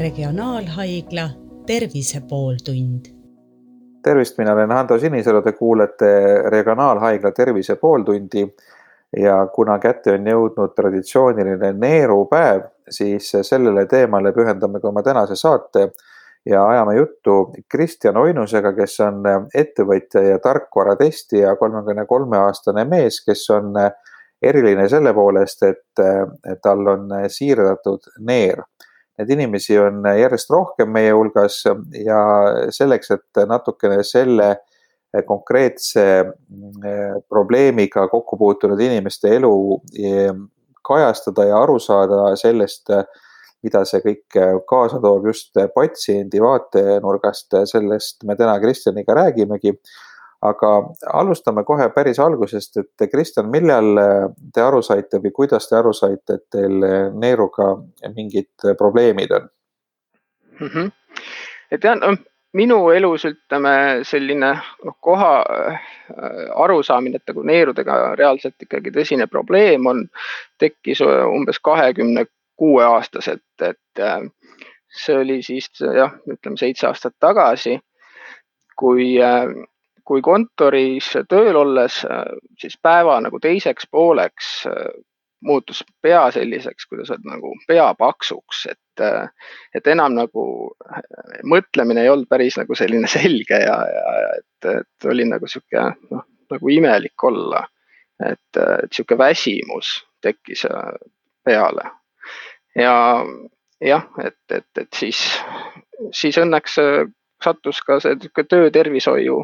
Regionaalhaigla 0.00 1.30
Tervise 1.66 2.22
pooltund. 2.28 3.04
tervist, 4.02 4.38
mina 4.38 4.52
olen 4.52 4.70
Hando 4.70 4.98
Sinisalu, 4.98 5.42
te 5.42 5.52
kuulete 5.52 6.42
Regionaalhaigla 6.48 7.32
Tervise 7.32 7.76
pooltundi 7.76 8.54
ja 9.16 9.46
kuna 9.46 9.78
kätte 9.78 10.14
on 10.14 10.26
jõudnud 10.26 10.72
traditsiooniline 10.74 11.72
neerupäev, 11.72 12.62
siis 12.88 13.28
sellele 13.42 13.84
teemale 13.86 14.32
pühendame 14.32 14.80
ka 14.80 14.88
oma 14.88 15.02
tänase 15.02 15.36
saate 15.36 15.90
ja 16.46 16.64
ajame 16.68 16.96
juttu 16.96 17.52
Kristjan 17.68 18.16
Oinusega, 18.16 18.72
kes 18.72 19.00
on 19.04 19.22
ettevõtja 19.54 20.22
ja 20.30 20.38
tarkvaratestija, 20.38 21.56
kolmekümne 21.56 22.06
kolme 22.06 22.40
aastane 22.40 22.84
mees, 22.88 23.20
kes 23.24 23.50
on 23.50 23.76
eriline 24.42 24.88
selle 24.88 25.12
poolest, 25.12 25.62
et 25.62 26.60
tal 26.62 26.86
on 26.88 27.10
siirdatud 27.28 28.14
neer. 28.18 28.64
Neid 29.20 29.30
inimesi 29.36 29.76
on 29.76 30.00
järjest 30.16 30.48
rohkem 30.48 30.88
meie 30.94 31.12
hulgas 31.12 31.58
ja 31.92 32.20
selleks, 32.72 33.10
et 33.12 33.40
natukene 33.50 34.00
selle 34.06 34.54
konkreetse 35.26 36.04
probleemiga 37.28 38.06
kokku 38.08 38.38
puutunud 38.40 38.80
inimeste 38.80 39.34
elu 39.36 39.52
kajastada 40.86 41.44
ja 41.50 41.58
aru 41.60 41.76
saada 41.82 42.30
sellest, 42.40 42.88
mida 43.60 43.82
see 43.84 44.00
kõik 44.06 44.38
kaasa 44.70 45.02
toob 45.04 45.26
just 45.28 45.52
patsiendi 45.74 46.40
vaatenurgast, 46.40 47.58
sellest 47.68 48.24
me 48.24 48.38
täna 48.40 48.56
Kristjaniga 48.62 49.18
räägimegi 49.18 49.74
aga 50.42 50.68
alustame 51.12 51.64
kohe 51.68 51.90
päris 51.92 52.18
algusest, 52.18 52.76
et 52.80 53.10
Kristjan, 53.12 53.50
millal 53.52 53.98
te 54.54 54.62
aru 54.64 54.80
saite 54.82 55.20
või 55.20 55.34
kuidas 55.36 55.68
te 55.68 55.76
aru 55.76 55.92
saite, 55.92 56.38
et 56.38 56.46
teil 56.50 56.80
neeruga 57.12 57.74
mingid 58.14 58.72
probleemid 58.78 59.36
on 59.36 59.48
mm? 60.60 60.66
-hmm. 60.66 60.90
et 61.70 61.84
jah, 61.84 61.98
no 62.00 62.16
minu 62.52 62.78
elus 62.90 63.24
ütleme 63.28 63.72
selline 64.06 64.52
noh, 64.84 64.96
koha 65.00 65.32
äh, 65.44 65.88
arusaamine, 66.54 67.20
et 67.20 67.30
nagu 67.30 67.44
neerudega 67.46 67.98
reaalselt 68.18 68.62
ikkagi 68.62 68.92
tõsine 68.94 69.26
probleem 69.30 69.86
on, 69.86 70.04
tekkis 70.58 71.02
umbes 71.04 71.60
kahekümne 71.62 72.26
kuue 72.60 72.84
aastaselt, 72.84 73.46
et 73.62 74.02
äh, 74.02 74.24
see 74.90 75.16
oli 75.22 75.40
siis 75.46 75.70
jah, 75.80 76.16
ütleme 76.28 76.58
seitse 76.60 76.88
aastat 76.90 77.14
tagasi, 77.22 77.78
kui 78.78 79.12
äh, 79.22 79.46
kui 80.04 80.22
kontoris 80.22 81.12
tööl 81.28 81.56
olles, 81.56 82.00
siis 82.60 82.76
päeva 82.82 83.18
nagu 83.24 83.40
teiseks 83.42 83.88
pooleks 83.90 84.50
muutus 85.40 85.84
pea 86.02 86.30
selliseks, 86.30 86.86
kuidas 86.86 87.10
öelda, 87.10 87.34
nagu 87.34 87.54
peapaksuks, 87.68 88.66
et, 88.70 89.04
et 89.74 89.86
enam 89.88 90.12
nagu 90.18 90.44
mõtlemine 91.48 92.04
ei 92.04 92.10
olnud 92.12 92.28
päris 92.28 92.58
nagu 92.60 92.76
selline 92.76 93.08
selge 93.18 93.62
ja, 93.62 93.78
ja, 93.94 94.16
ja 94.20 94.34
et, 94.40 94.70
et 94.74 95.08
oli 95.12 95.24
nagu 95.28 95.48
sihuke 95.48 95.86
noh, 96.10 96.26
nagu 96.50 96.74
imelik 96.74 97.24
olla. 97.24 97.64
et, 98.20 98.56
et 98.60 98.92
sihuke 98.92 99.16
väsimus 99.18 99.94
tekkis 100.20 100.66
peale 101.44 101.86
ja 102.76 103.24
jah, 103.80 104.04
et, 104.24 104.36
et, 104.52 104.68
et 104.78 104.92
siis, 104.92 105.22
siis 106.12 106.36
õnneks 106.38 106.76
sattus 107.44 107.80
ka 107.86 107.98
see 108.00 108.16
töötervishoiu 108.48 109.40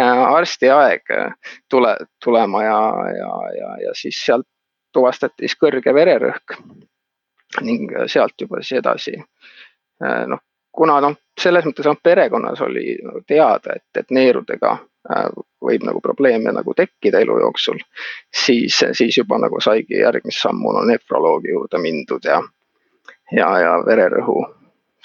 äh, 0.00 0.22
arsti 0.32 0.70
aeg 0.70 1.12
äh, 1.12 1.34
tule, 1.70 1.96
tulema 2.24 2.62
ja, 2.64 2.80
ja, 3.18 3.34
ja, 3.58 3.70
ja 3.88 3.94
siis 3.94 4.20
sealt 4.24 4.46
tuvastati 4.94 5.44
siis 5.44 5.58
kõrge 5.58 5.94
vererõhk 5.94 6.56
ning 7.62 7.92
sealt 8.10 8.34
juba 8.40 8.62
siis 8.62 8.80
edasi. 8.80 9.14
Äh, 10.02 10.24
noh, 10.30 10.42
kuna 10.74 10.98
noh, 11.02 11.16
selles 11.40 11.66
mõttes 11.66 11.86
noh, 11.86 12.00
perekonnas 12.02 12.60
oli 12.64 12.96
nagu 13.02 13.22
teada, 13.26 13.78
et, 13.78 13.88
et 13.98 14.10
neerudega 14.10 14.78
võib 15.64 15.82
nagu 15.84 16.00
probleeme 16.00 16.52
nagu 16.52 16.72
tekkida 16.74 17.20
elu 17.20 17.34
jooksul, 17.42 17.80
siis, 18.32 18.78
siis 18.96 19.18
juba 19.18 19.36
nagu 19.38 19.60
saigi 19.60 20.00
järgmist 20.00 20.40
sammu 20.40 20.72
no, 20.72 20.84
nefroloogi 20.88 21.52
juurde 21.52 21.80
mindud 21.82 22.24
ja, 22.24 22.38
ja, 23.32 23.50
ja 23.60 23.74
vererõhu 23.84 24.38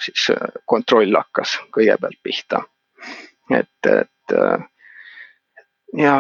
siis 0.06 0.30
äh, 0.34 0.52
kontroll 0.66 1.16
hakkas 1.18 1.58
kõigepealt 1.76 2.20
pihta. 2.24 2.64
et, 3.52 3.90
et 3.92 4.36
äh, 4.36 4.66
ja 5.98 6.16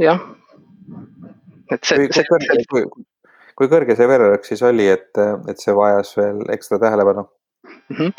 jah, 0.00 0.20
et 1.72 1.84
see. 1.84 2.08
kui, 2.08 2.24
kõrge, 2.30 2.64
kui, 2.70 2.84
kui 3.58 3.70
kõrge 3.72 3.96
see 3.98 4.08
vererõhk 4.08 4.48
siis 4.48 4.62
oli, 4.66 4.88
et, 4.88 5.10
et 5.48 5.60
see 5.60 5.74
vajas 5.76 6.14
veel 6.16 6.44
ekstra 6.54 6.80
tähelepanu? 6.82 7.26
Mm 7.62 7.96
-hmm. 7.96 8.12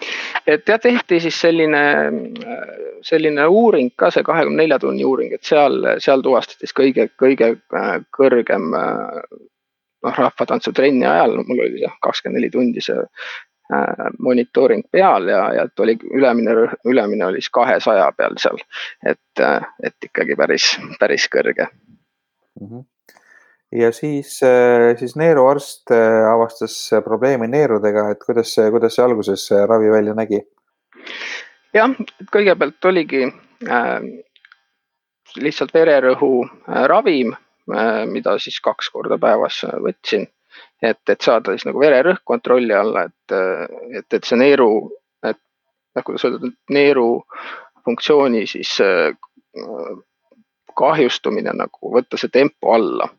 et 0.48 0.70
jah, 0.70 0.80
tehti 0.80 1.20
siis 1.20 1.40
selline, 1.42 1.82
selline 3.02 3.48
uuring 3.48 3.92
ka, 3.96 4.12
see 4.12 4.24
kahekümne 4.24 4.64
nelja 4.64 4.80
tunni 4.80 5.06
uuring, 5.06 5.34
et 5.34 5.44
seal, 5.44 5.82
seal 6.00 6.22
tuvastati 6.22 6.68
siis 6.68 6.76
kõige, 6.78 7.10
kõige 7.20 7.56
äh, 7.76 7.98
kõrgem 8.18 8.70
noh, 10.04 10.16
rahvatantsutrenni 10.18 11.06
ajal, 11.06 11.36
mul 11.48 11.64
oli 11.66 11.84
jah, 11.84 11.96
kakskümmend 12.02 12.40
neli 12.40 12.52
tundi 12.52 12.82
see 12.84 13.04
monitooring 14.20 14.84
peal 14.92 15.28
ja, 15.28 15.44
ja 15.54 15.64
et 15.64 15.80
oli 15.80 15.98
ülemine, 16.12 16.56
ülemine 16.86 17.26
oli 17.26 17.42
siis 17.42 17.50
kahesaja 17.50 18.12
peal 18.18 18.36
seal. 18.38 18.58
et, 19.06 19.40
äh, 19.40 19.68
et 19.84 20.10
ikkagi 20.10 20.36
päris, 20.36 20.74
päris 21.00 21.30
kõrge 21.32 21.68
mm. 22.60 22.68
-hmm 22.68 22.84
ja 23.74 23.92
siis, 23.92 24.44
äh, 24.44 24.98
siis 25.00 25.16
neeruarst 25.16 25.92
avastas 26.34 26.92
probleemi 27.04 27.48
neerudega, 27.48 28.12
et 28.12 28.20
kuidas 28.26 28.54
see, 28.54 28.70
kuidas 28.72 28.96
see 28.96 29.06
alguses 29.06 29.48
ravi 29.52 29.90
välja 29.92 30.14
nägi? 30.14 30.44
jah, 31.74 31.96
kõigepealt 32.36 32.86
oligi 32.86 33.24
äh, 33.26 34.06
lihtsalt 35.36 35.74
vererõhu 35.74 36.46
ravim 36.68 37.34
äh,, 37.34 38.06
mida 38.06 38.38
siis 38.38 38.60
kaks 38.62 38.90
korda 38.94 39.18
päevas 39.18 39.64
võtsin 39.82 40.28
et, 40.84 41.00
et 41.10 41.22
saada 41.22 41.54
siis 41.54 41.66
nagu 41.68 41.82
vererõhk 41.82 42.24
kontrolli 42.28 42.76
alla, 42.76 43.08
et, 43.08 43.36
et, 44.00 44.08
et 44.14 44.24
see 44.28 44.40
neeru, 44.40 44.70
et 45.26 45.40
noh, 45.96 46.06
kuidas 46.06 46.26
öelda, 46.28 46.52
neeru 46.74 47.08
funktsiooni 47.86 48.46
siis 48.50 48.76
äh, 48.84 49.14
kahjustumine 50.78 51.54
nagu 51.56 51.94
võtta 51.94 52.20
see 52.20 52.34
tempo 52.34 52.74
alla. 52.74 53.10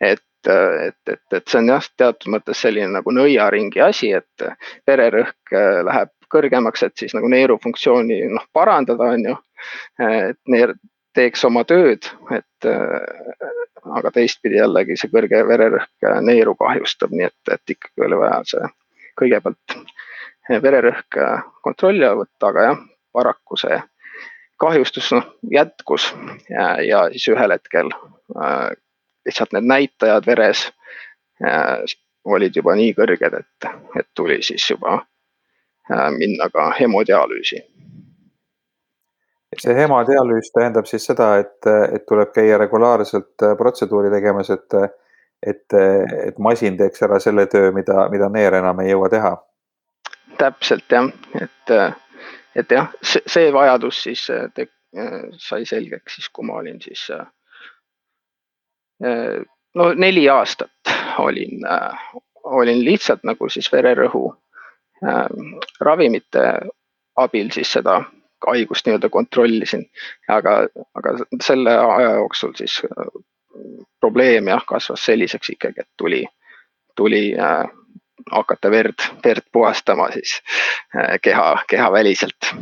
et, 0.00 0.22
et, 0.48 1.00
et, 1.08 1.22
et 1.32 1.48
see 1.48 1.60
on 1.62 1.72
jah, 1.74 1.86
teatud 1.98 2.32
mõttes 2.36 2.60
selline 2.62 2.92
nagu 2.98 3.12
nõiaringi 3.12 3.80
asi, 3.82 4.12
et 4.14 4.48
vererõhk 4.86 5.56
äh, 5.56 5.80
läheb 5.86 6.12
kõrgemaks, 6.32 6.82
et 6.82 6.96
siis 6.98 7.14
nagu 7.14 7.28
neeru 7.30 7.58
funktsiooni 7.62 8.24
noh 8.32 8.46
parandada, 8.54 9.12
on 9.14 9.28
ju. 9.30 9.36
et 10.02 10.38
neer 10.50 10.74
teeks 11.16 11.44
oma 11.48 11.62
tööd, 11.64 12.08
et 12.34 12.68
aga 13.94 14.10
teistpidi 14.14 14.58
jällegi 14.58 14.96
see 14.98 15.12
kõrge 15.12 15.42
vererõhk 15.48 16.08
neeru 16.26 16.54
kahjustab, 16.58 17.14
nii 17.14 17.28
et, 17.28 17.52
et 17.52 17.76
ikkagi 17.76 18.06
oli 18.06 18.18
vaja 18.20 18.40
see 18.50 18.70
kõigepealt 19.20 19.76
vererõhk 20.62 21.18
kontrolli 21.62 22.04
alla 22.06 22.22
võtta, 22.22 22.50
aga 22.50 22.64
jah, 22.68 22.80
paraku 23.12 23.58
see 23.60 23.78
kahjustus 24.56 25.12
noh 25.12 25.26
jätkus 25.50 26.14
ja, 26.50 26.66
ja 26.82 27.04
siis 27.12 27.28
ühel 27.34 27.52
hetkel 27.52 27.90
äh, 27.92 28.70
lihtsalt 29.26 29.52
need 29.56 29.68
näitajad 29.68 30.26
veres 30.26 30.66
äh, 31.44 31.84
olid 32.24 32.56
juba 32.56 32.74
nii 32.78 32.94
kõrged, 32.96 33.36
et, 33.40 33.68
et 33.98 34.08
tuli 34.14 34.40
siis 34.42 34.64
juba 34.70 34.98
äh, 34.98 36.08
minna 36.16 36.48
ka 36.52 36.70
hemodialüüsi 36.80 37.62
see 39.62 39.74
hemodialüüs 39.76 40.50
tähendab 40.54 40.86
siis 40.88 41.06
seda, 41.08 41.36
et, 41.42 41.68
et 41.92 42.06
tuleb 42.08 42.32
käia 42.34 42.58
regulaarselt 42.58 43.44
äh, 43.44 43.56
protseduuri 43.58 44.10
tegemas, 44.12 44.50
et, 44.50 44.76
et, 45.42 45.76
et 46.26 46.38
masin 46.42 46.78
teeks 46.78 47.02
ära 47.06 47.20
selle 47.22 47.46
töö, 47.52 47.72
mida, 47.76 48.08
mida 48.12 48.30
neer 48.32 48.58
enam 48.60 48.80
ei 48.84 48.92
jõua 48.92 49.10
teha. 49.12 49.36
täpselt 50.38 50.92
jah, 50.92 51.08
et, 51.40 51.74
et 52.56 52.72
jah, 52.78 52.90
see 53.02 53.52
vajadus 53.52 54.02
siis 54.08 54.26
äh, 54.30 54.48
te, 54.54 54.68
äh, 54.96 55.22
sai 55.38 55.64
selgeks 55.66 56.18
siis, 56.18 56.28
kui 56.28 56.46
ma 56.46 56.60
olin 56.62 56.80
siis 56.80 57.08
no 59.76 59.90
neli 59.92 60.22
aastat 60.32 60.92
olin, 61.20 61.66
olin 62.48 62.78
lihtsalt 62.84 63.26
nagu 63.28 63.48
siis 63.52 63.68
vererõhu 63.72 64.30
ravimite 65.84 66.44
abil 67.20 67.50
siis 67.52 67.74
seda 67.76 67.98
haigust 68.46 68.86
nii-öelda 68.86 69.08
kontrollisin. 69.08 69.86
aga, 70.28 70.58
aga 70.94 71.16
selle 71.42 71.76
aja 71.76 72.10
jooksul 72.20 72.54
siis 72.58 72.80
äh, 72.84 73.06
probleem 74.00 74.48
jah, 74.48 74.64
kasvas 74.66 75.04
selliseks 75.04 75.50
ikkagi, 75.56 75.80
et 75.80 75.90
tuli, 75.96 76.24
tuli 76.96 77.34
äh, 77.38 77.64
hakata 78.30 78.70
verd, 78.70 79.06
verd 79.24 79.46
puhastama 79.52 80.10
siis 80.10 80.40
äh, 80.96 81.18
keha, 81.22 81.56
kehaväliselt. 81.68 82.52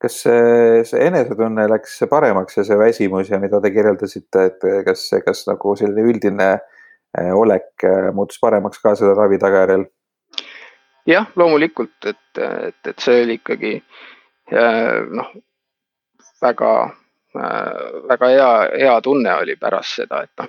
kas 0.00 0.22
see, 0.22 0.84
see 0.88 1.00
enesetunne 1.06 1.66
läks 1.68 1.98
paremaks 2.10 2.56
ja 2.56 2.64
see 2.64 2.78
väsimus 2.78 3.30
ja 3.30 3.38
mida 3.40 3.60
te 3.60 3.70
kirjeldasite, 3.70 4.44
et 4.48 4.68
kas, 4.86 5.10
kas 5.24 5.44
nagu 5.48 5.74
selline 5.76 6.06
üldine 6.08 6.50
äh, 6.54 7.32
olek 7.36 7.84
äh, 7.84 8.12
muutus 8.14 8.40
paremaks 8.40 8.80
ka 8.82 8.94
selle 8.96 9.14
ravi 9.18 9.38
tagajärjel? 9.38 9.84
jah, 11.06 11.26
loomulikult, 11.36 11.96
et, 12.06 12.38
et, 12.38 12.80
et 12.86 12.98
see 13.02 13.22
oli 13.24 13.38
ikkagi 13.40 13.74
noh, 14.50 15.32
väga, 16.42 16.90
väga 18.08 18.28
hea, 18.28 18.48
hea 18.78 19.00
tunne 19.00 19.34
oli 19.34 19.56
pärast 19.56 20.00
seda, 20.00 20.22
et 20.22 20.30
noh, 20.38 20.48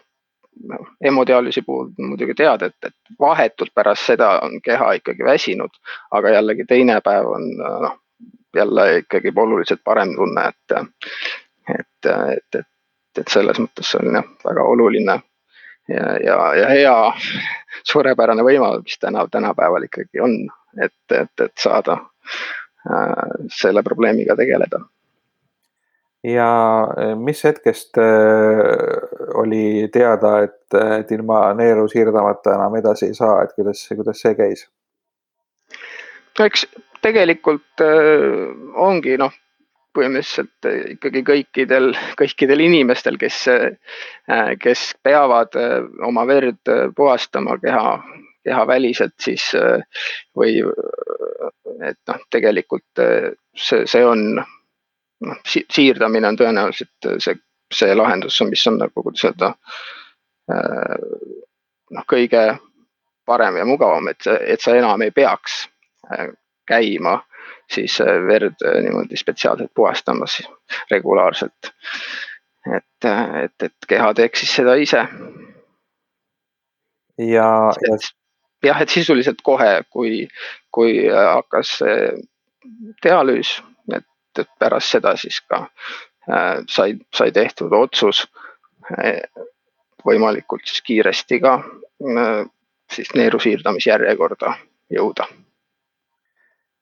noh, 0.71 0.87
hemodiaalüüsi 1.03 1.61
puhul 1.65 1.91
muidugi 1.97 2.35
tead, 2.37 2.65
et, 2.67 2.77
et 2.85 3.15
vahetult 3.19 3.73
pärast 3.75 4.11
seda 4.11 4.33
on 4.45 4.61
keha 4.63 4.93
ikkagi 4.99 5.25
väsinud, 5.25 5.73
aga 6.11 6.35
jällegi 6.37 6.65
teine 6.69 6.99
päev 7.05 7.29
on 7.35 7.49
noh, 7.57 7.97
jälle 8.55 8.87
ikkagi 8.97 9.33
oluliselt 9.35 9.83
parem 9.83 10.15
tunne, 10.15 10.47
et, 10.47 10.77
et, 11.69 12.11
et, 12.11 12.59
et, 12.59 12.67
et 13.19 13.27
selles 13.27 13.59
mõttes 13.59 13.91
see 13.91 14.01
on 14.01 14.15
jah, 14.19 14.31
väga 14.45 14.65
oluline 14.73 15.19
ja, 15.89 16.15
ja, 16.25 16.39
ja 16.55 16.71
hea 16.71 16.95
suurepärane 17.83 18.43
võimalus, 18.43 18.83
mis 18.87 18.99
täna, 18.99 19.25
tänapäeval 19.31 19.87
ikkagi 19.87 20.23
on, 20.23 20.35
et, 20.83 20.97
et, 21.15 21.45
et 21.45 21.53
saada 21.59 21.97
äh, 21.97 22.60
selle 23.53 23.83
probleemiga 23.85 24.33
tegeleda 24.35 24.79
ja 26.23 26.87
eh, 26.97 27.15
mis 27.17 27.43
hetkest 27.43 27.97
äh, 27.97 28.05
oli 29.33 29.89
teada, 29.93 30.37
et, 30.45 30.77
et 30.99 31.11
ilma 31.11 31.51
neeru 31.57 31.87
siirdamata 31.89 32.55
enam 32.57 32.77
edasi 32.77 33.09
ei 33.09 33.17
saa, 33.17 33.41
et 33.43 33.55
kuidas, 33.57 33.83
kuidas 33.89 34.21
see 34.21 34.35
käis? 34.37 34.67
no 36.39 36.45
eks 36.45 36.67
tegelikult 37.01 37.85
äh, 37.85 38.51
ongi 38.77 39.17
noh, 39.21 39.33
põhimõtteliselt 39.97 40.69
ikkagi 40.93 41.23
kõikidel, 41.27 41.89
kõikidel 42.15 42.61
inimestel, 42.63 43.17
kes, 43.19 43.41
kes 44.63 44.83
peavad 45.03 45.57
oma 46.07 46.23
verd 46.29 46.71
puhastama 46.95 47.57
keha, 47.59 47.97
kehaväliselt, 48.47 49.17
siis 49.19 49.49
või 50.31 50.61
et 51.89 51.99
noh, 52.07 52.19
tegelikult 52.29 53.01
see, 53.57 53.85
see 53.89 54.03
on 54.05 54.35
noh 54.37 55.39
si, 55.47 55.63
siirdamine 55.71 56.27
on 56.27 56.37
tõenäoliselt 56.37 57.09
see, 57.23 57.37
see 57.73 57.95
lahendus, 57.95 58.39
mis 58.49 58.65
on 58.67 58.79
nagu, 58.81 59.03
kuidas 59.03 59.25
öelda 59.29 59.53
äh,. 60.51 60.97
noh, 61.91 62.05
kõige 62.09 62.45
parem 63.25 63.57
ja 63.57 63.65
mugavam, 63.65 64.07
et, 64.11 64.27
et 64.27 64.61
sa 64.61 64.75
enam 64.75 65.01
ei 65.05 65.11
peaks 65.11 65.65
äh, 66.11 66.31
käima 66.67 67.19
siis 67.71 67.99
äh, 68.01 68.17
verd 68.27 68.63
äh, 68.65 68.81
niimoodi 68.83 69.17
spetsiaalselt 69.17 69.71
puhastamas 69.73 70.41
regulaarselt. 70.91 71.71
et, 72.75 73.09
et, 73.43 73.63
et 73.63 73.87
keha 73.87 74.13
teeks 74.13 74.43
siis 74.43 74.55
seda 74.55 74.75
ise. 74.75 75.05
ja, 77.17 77.49
ja 77.87 77.97
jah, 78.63 78.81
et 78.81 78.89
sisuliselt 78.89 79.41
kohe, 79.43 79.83
kui, 79.89 80.27
kui 80.71 81.07
hakkas 81.09 81.79
dialüüs 83.03 83.59
et 84.39 84.49
pärast 84.59 84.95
seda 84.95 85.15
siis 85.19 85.41
ka 85.47 85.65
äh, 86.29 86.61
sai, 86.69 86.95
sai 87.15 87.31
tehtud 87.31 87.73
otsus 87.75 88.25
äh, 88.91 89.21
võimalikult 90.05 90.65
siis 90.67 90.81
kiiresti 90.87 91.39
ka 91.43 91.57
äh, 91.59 92.43
siis 92.91 93.13
neeru 93.15 93.39
siirdamisjärjekorda 93.39 94.55
jõuda. 94.91 95.27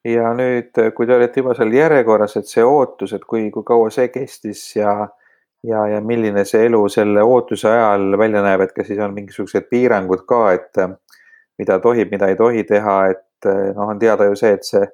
ja 0.06 0.34
nüüd, 0.34 0.74
kui 0.96 1.08
te 1.08 1.16
olete 1.16 1.42
juba 1.42 1.56
seal 1.58 1.74
järjekorras, 1.74 2.38
et 2.40 2.48
see 2.48 2.66
ootus, 2.66 3.14
et 3.14 3.26
kui, 3.26 3.50
kui 3.52 3.66
kaua 3.66 3.90
see 3.94 4.08
kestis 4.14 4.64
ja, 4.76 4.94
ja, 5.64 5.86
ja 5.96 6.02
milline 6.02 6.46
see 6.46 6.66
elu 6.70 6.86
selle 6.90 7.24
ootuse 7.26 7.70
ajal 7.70 8.18
välja 8.18 8.46
näeb, 8.46 8.64
et 8.66 8.74
kas 8.74 8.88
siis 8.88 9.02
on 9.04 9.14
mingisugused 9.14 9.70
piirangud 9.70 10.26
ka, 10.30 10.46
et 10.56 10.86
mida 11.60 11.80
tohib, 11.84 12.12
mida 12.12 12.30
ei 12.32 12.38
tohi 12.40 12.64
teha, 12.64 12.96
et 13.12 13.50
noh, 13.76 13.88
on 13.88 14.00
teada 14.00 14.26
ju 14.30 14.36
see, 14.40 14.56
et 14.56 14.66
see 14.68 14.86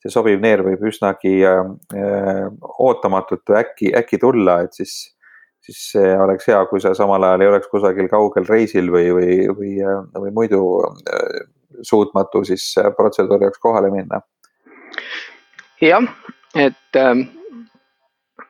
see 0.00 0.12
sobiv 0.12 0.40
neer 0.40 0.62
võib 0.64 0.82
üsnagi 0.88 1.40
äh, 1.44 2.44
ootamatult 2.80 3.52
äkki, 3.60 3.92
äkki 3.96 4.20
tulla, 4.22 4.60
et 4.64 4.76
siis, 4.76 4.94
siis 5.64 5.80
oleks 6.16 6.48
hea, 6.48 6.60
kui 6.70 6.80
sa 6.82 6.94
samal 6.96 7.24
ajal 7.28 7.44
ei 7.44 7.50
oleks 7.52 7.70
kusagil 7.72 8.08
kaugel 8.12 8.48
reisil 8.48 8.88
või, 8.92 9.10
või, 9.16 9.34
või, 9.56 9.74
või 10.24 10.32
muidu 10.36 10.62
äh, 10.88 11.42
suutmatu 11.86 12.44
siis 12.48 12.72
protseduuri 12.96 13.48
jaoks 13.48 13.60
kohale 13.62 13.92
minna. 13.92 14.22
jah, 15.80 16.08
et 16.54 16.96
äh,, 16.96 17.26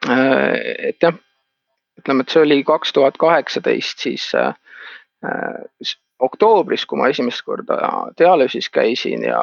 et 0.07 1.03
jah, 1.03 1.19
ütleme, 2.01 2.25
et 2.25 2.33
see 2.33 2.45
oli 2.47 2.63
kaks 2.65 2.95
tuhat 2.97 3.19
kaheksateist, 3.21 4.07
siis 4.07 4.31
äh, 4.39 4.55
oktoobris, 6.21 6.85
kui 6.87 6.99
ma 7.01 7.09
esimest 7.11 7.43
korda 7.47 7.77
dialüüsis 8.19 8.69
käisin 8.73 9.25
ja, 9.25 9.41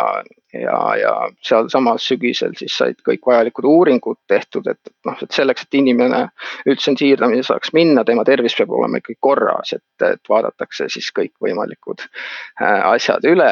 ja, 0.53 0.77
ja 0.99 1.13
sealsamas 1.45 2.05
sügisel 2.07 2.53
siis 2.57 2.75
said 2.77 2.99
kõik 3.07 3.25
vajalikud 3.27 3.65
uuringud 3.67 4.19
tehtud, 4.29 4.67
et 4.71 4.91
noh, 5.07 5.17
et 5.23 5.33
selleks, 5.35 5.65
et 5.65 5.79
inimene 5.79 6.23
üldse 6.69 6.93
siirdamise 6.99 7.47
saaks 7.49 7.73
minna, 7.77 8.05
tema 8.07 8.25
tervis 8.27 8.55
peab 8.57 8.73
olema 8.77 9.01
ikkagi 9.01 9.17
korras, 9.27 9.73
et, 9.77 10.05
et 10.05 10.29
vaadatakse 10.29 10.89
siis 10.93 11.09
kõikvõimalikud 11.17 12.05
äh, 12.05 12.85
asjad 12.93 13.25
üle, 13.29 13.49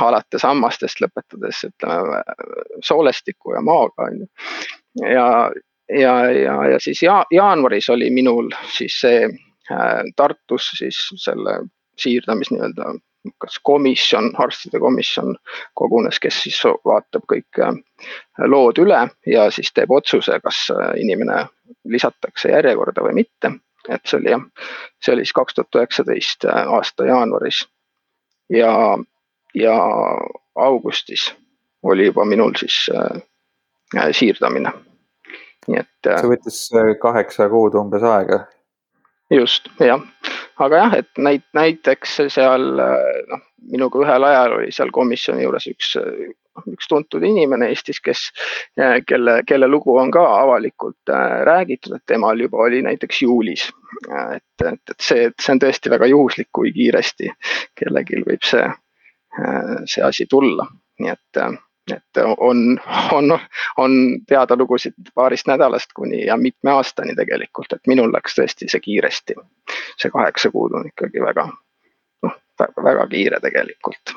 alates 0.00 0.46
hammastest 0.48 1.04
lõpetades 1.04 1.64
ütleme 1.68 2.22
soolestiku 2.84 3.56
ja 3.56 3.62
maaga 3.64 4.08
on 4.08 4.24
ju. 4.24 4.30
ja, 5.04 5.28
ja, 5.92 6.16
ja, 6.30 6.56
ja 6.74 6.80
siis 6.80 7.02
ja, 7.04 7.22
jaanuaris 7.30 7.90
oli 7.92 8.10
minul 8.10 8.50
siis 8.72 8.98
see 9.04 9.28
äh, 9.28 10.02
Tartus 10.16 10.72
siis 10.78 11.04
selle 11.20 11.60
siirdamis 12.02 12.50
nii-öelda 12.52 12.92
kas 13.38 13.58
komisjon, 13.62 14.30
arstide 14.38 14.80
komisjon 14.80 15.36
kogunes, 15.74 16.18
kes 16.20 16.42
siis 16.44 16.58
vaatab 16.86 17.26
kõik 17.30 17.60
äh, 17.62 17.74
lood 18.46 18.80
üle 18.82 19.02
ja 19.26 19.48
siis 19.54 19.72
teeb 19.74 19.90
otsuse, 19.94 20.38
kas 20.42 20.64
äh, 20.74 20.88
inimene 21.02 21.44
lisatakse 21.84 22.52
järjekorda 22.52 23.04
või 23.06 23.22
mitte. 23.22 23.52
et 23.88 24.06
see 24.06 24.18
oli 24.20 24.30
jah, 24.30 24.42
see 25.02 25.14
oli 25.14 25.24
siis 25.26 25.34
kaks 25.38 25.54
tuhat 25.54 25.80
üheksateist 25.80 26.46
äh, 26.46 26.68
aasta 26.74 27.06
jaanuaris. 27.06 27.66
ja, 28.50 28.98
ja 29.54 29.76
augustis 30.54 31.32
oli 31.82 32.06
juba 32.06 32.24
minul 32.24 32.54
siis 32.56 32.86
siirdamine. 34.12 34.72
nii 35.68 35.78
et. 35.78 36.10
see 36.10 36.34
võttis 36.34 36.60
kaheksa 37.02 37.48
kuud 37.48 37.78
umbes 37.78 38.02
aega. 38.02 38.44
Just, 39.32 39.68
jah 39.80 40.02
aga 40.60 40.76
jah, 40.84 40.94
et 41.02 41.18
näit-, 41.18 41.48
näiteks 41.56 42.20
seal 42.32 42.68
noh, 42.76 43.42
minuga 43.72 44.02
ühel 44.02 44.26
ajal 44.28 44.56
oli 44.58 44.72
seal 44.74 44.92
komisjoni 44.94 45.44
juures 45.46 45.66
üks, 45.70 45.94
üks 46.72 46.90
tuntud 46.90 47.24
inimene 47.26 47.70
Eestis, 47.72 48.00
kes, 48.04 48.28
kelle, 49.08 49.38
kelle 49.48 49.68
lugu 49.70 49.96
on 49.98 50.12
ka 50.14 50.24
avalikult 50.42 51.12
äh, 51.12 51.40
räägitud, 51.48 51.96
et 51.96 52.06
temal 52.06 52.40
juba 52.40 52.64
oli 52.66 52.82
näiteks 52.84 53.22
juulis. 53.22 53.68
et, 54.34 54.66
et, 54.66 54.80
et 54.90 55.00
see, 55.00 55.28
see 55.40 55.54
on 55.54 55.60
tõesti 55.62 55.92
väga 55.92 56.08
juhuslik, 56.10 56.48
kui 56.52 56.72
kiiresti 56.72 57.30
kellelgi 57.78 58.22
võib 58.26 58.46
see, 58.46 58.64
äh, 58.66 59.76
see 59.86 60.04
asi 60.04 60.26
tulla, 60.30 60.66
nii 61.00 61.12
et 61.12 61.42
äh, 61.42 61.54
et 61.90 62.22
on, 62.36 62.80
on, 63.12 63.38
on 63.76 63.90
teada 64.28 64.56
lugusid 64.56 64.94
paarist 65.14 65.46
nädalast 65.46 65.92
kuni 65.94 66.26
ja 66.26 66.36
mitme 66.36 66.70
aastani 66.70 67.16
tegelikult, 67.18 67.72
et 67.72 67.90
minul 67.90 68.12
läks 68.12 68.38
tõesti 68.38 68.70
see 68.70 68.80
kiiresti. 68.80 69.34
see 69.98 70.10
kaheksa 70.10 70.50
kuud 70.50 70.74
on 70.78 70.86
ikkagi 70.86 71.22
väga, 71.22 71.48
noh, 72.22 72.38
väga 72.84 73.06
kiire 73.10 73.40
tegelikult. 73.42 74.14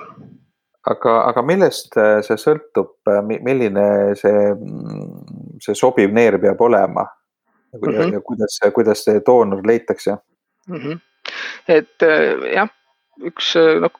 aga, 0.89 1.15
aga 1.31 1.41
millest 1.41 1.97
see 2.27 2.37
sõltub, 2.37 2.95
milline 3.25 4.15
see, 4.15 4.47
see 5.61 5.75
sobiv 5.75 6.13
neer 6.13 6.39
peab 6.39 6.61
olema? 6.61 7.07
ja, 7.73 7.79
mm 7.91 7.97
-hmm. 7.97 8.21
kuidas, 8.23 8.59
kuidas 8.73 9.03
see 9.03 9.21
doonor 9.25 9.67
leitakse 9.67 10.17
mm? 10.67 10.75
-hmm. 10.75 10.99
et 11.67 12.03
äh, 12.03 12.53
jah, 12.53 12.69
üks 13.19 13.55
noh 13.81 13.91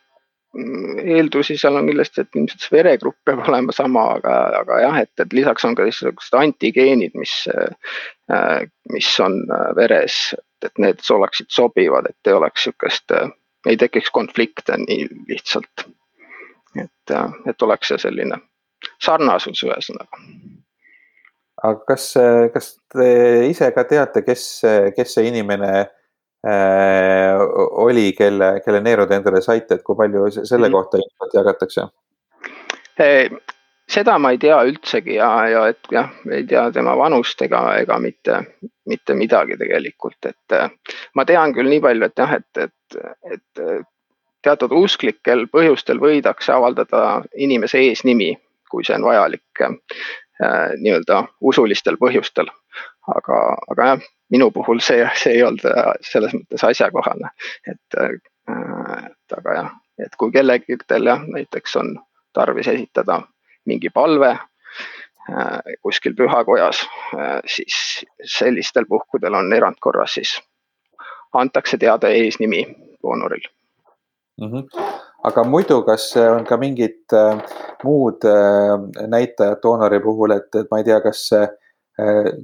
eeldusi 1.04 1.58
seal 1.58 1.76
on 1.76 1.88
kindlasti, 1.90 2.24
et 2.24 2.38
ilmselt 2.38 2.64
see 2.64 2.76
veregrupp 2.78 3.18
peab 3.28 3.44
olema 3.50 3.76
sama, 3.76 4.06
aga, 4.20 4.36
aga 4.62 4.80
jah, 4.84 5.00
et, 5.04 5.12
et 5.22 5.36
lisaks 5.36 5.68
on 5.68 5.76
ka 5.78 5.88
niisugused 5.88 6.38
antigeenid, 6.40 7.16
mis, 7.20 7.36
äh, 7.52 8.66
mis 8.94 9.12
on 9.24 9.42
äh, 9.50 9.70
veres, 9.78 10.20
et 10.66 10.82
need 10.82 11.04
oleksid 11.12 11.52
sobivad, 11.54 12.10
et 12.10 12.32
ei 12.32 12.38
oleks 12.38 12.68
sihukest, 12.68 13.16
äh, 13.16 13.30
ei 13.68 13.80
tekiks 13.82 14.12
konflikte 14.16 14.78
nii 14.82 15.08
lihtsalt. 15.30 15.88
et, 16.76 17.12
et 17.48 17.62
oleks 17.64 17.88
see 17.88 18.02
selline 18.04 18.38
sarnasus 19.02 19.62
ühesõnaga. 19.64 20.20
aga 21.64 21.86
kas, 21.88 22.10
kas 22.54 22.74
te 22.92 23.08
ise 23.48 23.70
ka 23.72 23.86
teate, 23.88 24.22
kes, 24.28 24.44
kes 24.98 25.14
see 25.16 25.30
inimene 25.32 25.72
Äh, 25.76 25.86
oli, 26.46 28.12
kelle, 28.14 28.50
kelle 28.66 28.82
neerud 28.86 29.12
endale 29.12 29.42
saite, 29.42 29.80
et 29.80 29.84
kui 29.84 29.98
palju 29.98 30.28
selle 30.38 30.68
mhm. 30.68 30.76
kohta 30.76 31.02
infot 31.02 31.34
jagatakse? 31.34 31.88
Äh, 33.02 33.32
seda 33.90 34.18
ma 34.22 34.32
ei 34.32 34.40
tea 34.42 34.60
üldsegi 34.68 35.18
ja, 35.18 35.30
ja 35.52 35.66
et 35.72 35.90
jah, 35.92 36.12
ei 36.32 36.46
tea 36.48 36.68
tema 36.76 36.96
vanust 36.98 37.42
ega, 37.46 37.62
ega 37.82 37.98
mitte, 38.00 38.40
mitte 38.90 39.18
midagi 39.18 39.58
tegelikult, 39.60 40.20
et 40.30 40.56
äh, 40.56 40.70
ma 41.16 41.26
tean 41.26 41.54
küll 41.56 41.70
nii 41.72 41.84
palju, 41.84 42.10
et 42.10 42.24
jah, 42.24 42.38
et, 42.40 42.64
et, 42.68 43.00
et 43.34 43.86
teatud 44.46 44.76
usklikel 44.78 45.48
põhjustel 45.52 46.00
võidakse 46.02 46.54
avaldada 46.54 47.24
inimese 47.42 47.82
eesnimi, 47.88 48.34
kui 48.70 48.86
see 48.86 48.98
on 48.98 49.08
vajalik 49.10 49.66
äh, 49.66 49.74
nii-öelda 50.82 51.24
usulistel 51.42 52.00
põhjustel. 52.02 52.52
aga, 53.16 53.40
aga 53.72 53.88
jah, 53.92 54.06
minu 54.36 54.52
puhul 54.52 54.82
see, 54.84 55.06
see 55.16 55.38
ei 55.38 55.44
olnud 55.48 55.64
selles 56.06 56.36
mõttes 56.36 56.66
asjakohane, 56.68 57.32
et, 57.72 58.00
et 58.04 59.38
aga 59.38 59.56
jah, 59.60 59.72
et 60.06 60.20
kui 60.20 60.34
kellelgi 60.36 60.78
jah, 60.78 61.24
näiteks 61.38 61.80
on 61.82 61.96
tarvis 62.36 62.68
esitada 62.68 63.22
mingi 63.66 63.90
palve 63.90 64.36
kuskil 65.82 66.14
pühakojas, 66.14 66.84
siis 67.50 68.06
sellistel 68.22 68.86
puhkudel 68.86 69.34
on 69.34 69.54
erandkorras 69.54 70.20
siis 70.20 70.36
antakse 71.34 71.78
teada 71.78 72.10
eesnimi 72.10 72.66
doonoril 73.04 73.48
mm. 74.42 74.52
-hmm. 74.52 74.64
aga 75.24 75.44
muidu, 75.44 75.82
kas 75.82 76.14
on 76.18 76.46
ka 76.46 76.58
mingid 76.58 77.14
äh, 77.14 77.44
muud 77.84 78.26
äh, 78.26 79.08
näitajad 79.08 79.62
doonori 79.64 80.00
puhul, 80.00 80.32
et, 80.32 80.56
et 80.56 80.72
ma 80.72 80.78
ei 80.78 80.84
tea, 80.84 81.02
kas 81.02 81.30
äh, 81.34 81.50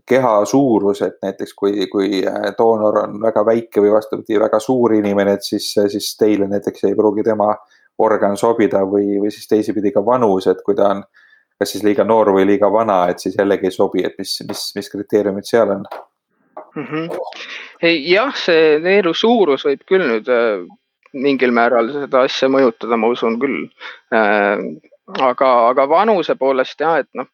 keha 0.08 0.46
suurus, 0.46 1.02
et 1.04 1.18
näiteks 1.24 1.54
kui, 1.54 1.88
kui 1.92 2.22
äh, 2.24 2.52
doonor 2.58 3.02
on 3.04 3.18
väga 3.22 3.44
väike 3.46 3.84
või 3.84 3.92
vastupidi, 3.92 4.40
väga 4.40 4.60
suur 4.64 4.94
inimene, 4.96 5.34
et 5.36 5.44
siis, 5.44 5.74
siis 5.76 6.14
teile 6.20 6.48
näiteks 6.48 6.86
ei 6.88 6.96
pruugi 6.96 7.26
tema 7.28 7.50
organ 8.00 8.38
sobida 8.40 8.86
või, 8.88 9.18
või 9.20 9.32
siis 9.32 9.50
teisipidi 9.52 9.92
ka 9.92 10.06
vanus, 10.06 10.48
et 10.48 10.64
kui 10.66 10.78
ta 10.78 10.94
on 10.96 11.04
kas 11.62 11.76
siis 11.76 11.84
liiga 11.86 12.06
noor 12.08 12.32
või 12.34 12.48
liiga 12.50 12.72
vana, 12.74 13.04
et 13.12 13.20
siis 13.20 13.36
jällegi 13.38 13.68
ei 13.70 13.76
sobi, 13.76 14.06
et 14.08 14.16
mis, 14.18 14.38
mis, 14.48 14.64
mis 14.76 14.90
kriteeriumid 14.90 15.46
seal 15.46 15.76
on 15.76 15.84
mm? 16.76 16.86
-hmm. 16.88 17.10
jah, 18.08 18.32
see 18.36 18.80
neeru 18.80 19.14
suurus 19.14 19.68
võib 19.68 19.84
küll 19.86 20.08
nüüd 20.08 20.32
äh, 20.32 20.64
mingil 21.14 21.52
määral 21.52 21.92
seda 21.94 22.24
asja 22.28 22.50
mõjutada, 22.50 22.98
ma 22.98 23.12
usun 23.12 23.38
küll. 23.42 23.68
Äh, 24.16 24.64
aga, 25.20 25.52
aga 25.72 25.88
vanuse 25.90 26.36
poolest 26.40 26.80
jah, 26.80 27.02
et 27.04 27.10
noh, 27.18 27.28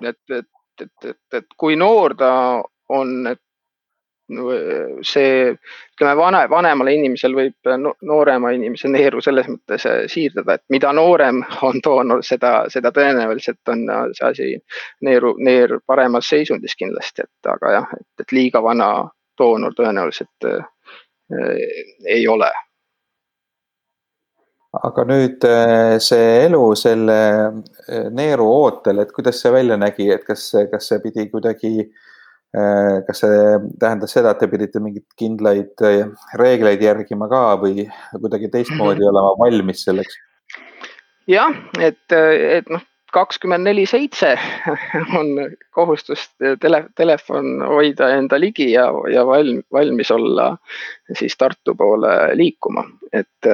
et, 0.00 0.20
et, 0.30 0.48
et, 0.82 1.10
et, 1.10 1.38
et 1.38 1.46
kui 1.56 1.76
noor 1.76 2.14
ta 2.18 2.34
on, 2.88 3.26
et 3.26 3.40
see, 5.02 5.52
ütleme 5.94 6.14
vane, 6.16 6.40
vanemale 6.50 6.94
inimesel 6.96 7.34
võib 7.36 7.70
noorema 8.08 8.54
inimese 8.56 8.88
neeru 8.88 9.20
selles 9.22 9.48
mõttes 9.50 9.84
äh, 9.86 10.04
siirdada, 10.08 10.56
et 10.56 10.64
mida 10.72 10.92
noorem 10.96 11.42
on 11.62 11.80
doonor, 11.84 12.22
seda, 12.24 12.64
seda 12.72 12.92
tõenäoliselt 12.92 13.68
on 13.68 13.84
see 14.16 14.28
asi 14.30 14.50
neeru, 15.04 15.34
neer 15.38 15.78
paremas 15.86 16.28
seisundis 16.28 16.76
kindlasti, 16.76 17.26
et 17.28 17.52
aga 17.52 17.72
jah, 17.78 17.96
et, 17.98 18.08
et 18.24 18.32
liiga 18.32 18.62
vana 18.64 18.90
doonor 19.38 19.76
tõenäoliselt 19.76 20.48
äh, 20.48 20.64
ei 22.08 22.28
ole 22.28 22.50
aga 24.82 25.04
nüüd 25.08 25.44
äh, 25.48 25.96
see 26.02 26.46
elu 26.46 26.62
selle 26.78 27.18
äh, 27.88 28.08
neeru 28.14 28.46
ootel, 28.50 29.02
et 29.02 29.12
kuidas 29.14 29.40
see 29.42 29.52
välja 29.54 29.76
nägi, 29.80 30.08
et 30.14 30.24
kas, 30.26 30.48
kas 30.70 30.88
see 30.90 31.00
pidi 31.04 31.26
kuidagi, 31.32 31.74
äh, 32.56 33.02
kas 33.06 33.22
see 33.24 33.42
tähendas 33.80 34.16
seda, 34.16 34.34
et 34.34 34.42
te 34.42 34.48
pidite 34.50 34.82
mingeid 34.82 35.06
kindlaid 35.20 35.84
reegleid 36.40 36.82
järgima 36.82 37.28
ka 37.30 37.44
või 37.62 37.86
kuidagi 38.16 38.50
teistmoodi 38.56 39.06
olema 39.10 39.36
valmis 39.44 39.84
selleks? 39.86 40.18
jah, 41.30 41.54
et, 41.80 42.02
et 42.12 42.66
noh, 42.72 42.82
kakskümmend 43.14 43.64
neli 43.68 43.86
seitse 43.86 44.34
on 45.18 45.30
kohustus 45.72 46.26
tele, 46.60 46.82
telefon 46.98 47.62
hoida 47.62 48.10
enda 48.16 48.40
ligi 48.42 48.72
ja, 48.72 48.88
ja 49.12 49.22
valm, 49.28 49.62
valmis 49.72 50.10
olla 50.12 50.50
siis 51.14 51.38
Tartu 51.38 51.76
poole 51.78 52.34
liikuma, 52.36 52.84
et 53.14 53.52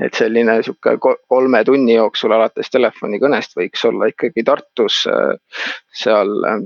et 0.00 0.14
selline 0.14 0.58
sihuke 0.62 0.96
kolme 1.00 1.62
tunni 1.66 1.96
jooksul 1.96 2.32
alates 2.36 2.70
telefonikõnest 2.70 3.56
võiks 3.58 3.84
olla 3.88 4.08
ikkagi 4.12 4.44
Tartus 4.46 5.00
äh, 5.10 5.34
seal 6.02 6.30
äh, 6.48 6.62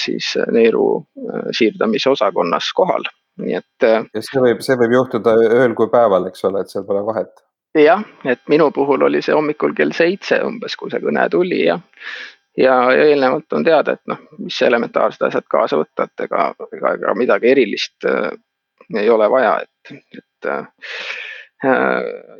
siis 0.00 0.34
neeru 0.52 0.88
äh, 1.00 1.48
siirdamise 1.56 2.12
osakonnas 2.12 2.70
kohal, 2.76 3.06
nii 3.42 3.56
et. 3.60 3.88
ja 3.88 4.22
see 4.28 4.44
võib, 4.44 4.62
see 4.66 4.78
võib 4.80 4.98
juhtuda 4.98 5.36
ööl 5.48 5.74
kui 5.78 5.90
päeval, 5.92 6.28
eks 6.30 6.46
ole, 6.50 6.64
et 6.64 6.72
seal 6.72 6.86
pole 6.88 7.02
vahet. 7.06 7.32
jah, 7.78 8.04
et 8.24 8.44
minu 8.52 8.70
puhul 8.74 9.08
oli 9.08 9.22
see 9.24 9.34
hommikul 9.34 9.74
kell 9.76 9.96
seitse 9.96 10.42
umbes, 10.44 10.76
kui 10.76 10.92
see 10.92 11.02
kõne 11.04 11.28
tuli 11.32 11.64
ja 11.64 11.80
ja 12.58 12.74
eelnevalt 12.94 13.52
on 13.56 13.64
teada, 13.66 13.96
et 13.96 14.04
noh, 14.06 14.20
mis 14.38 14.60
elementaarsed 14.62 15.24
asjad 15.26 15.46
kaasa 15.50 15.80
võtta, 15.80 16.06
et 16.06 16.28
ega, 16.28 16.52
ega, 16.76 16.92
ega 17.00 17.14
midagi 17.18 17.50
erilist 17.50 18.06
äh, 18.06 18.30
ei 18.94 19.08
ole 19.10 19.26
vaja, 19.32 19.56
et, 19.64 19.96
et 20.14 20.24
Äh, 20.44 20.66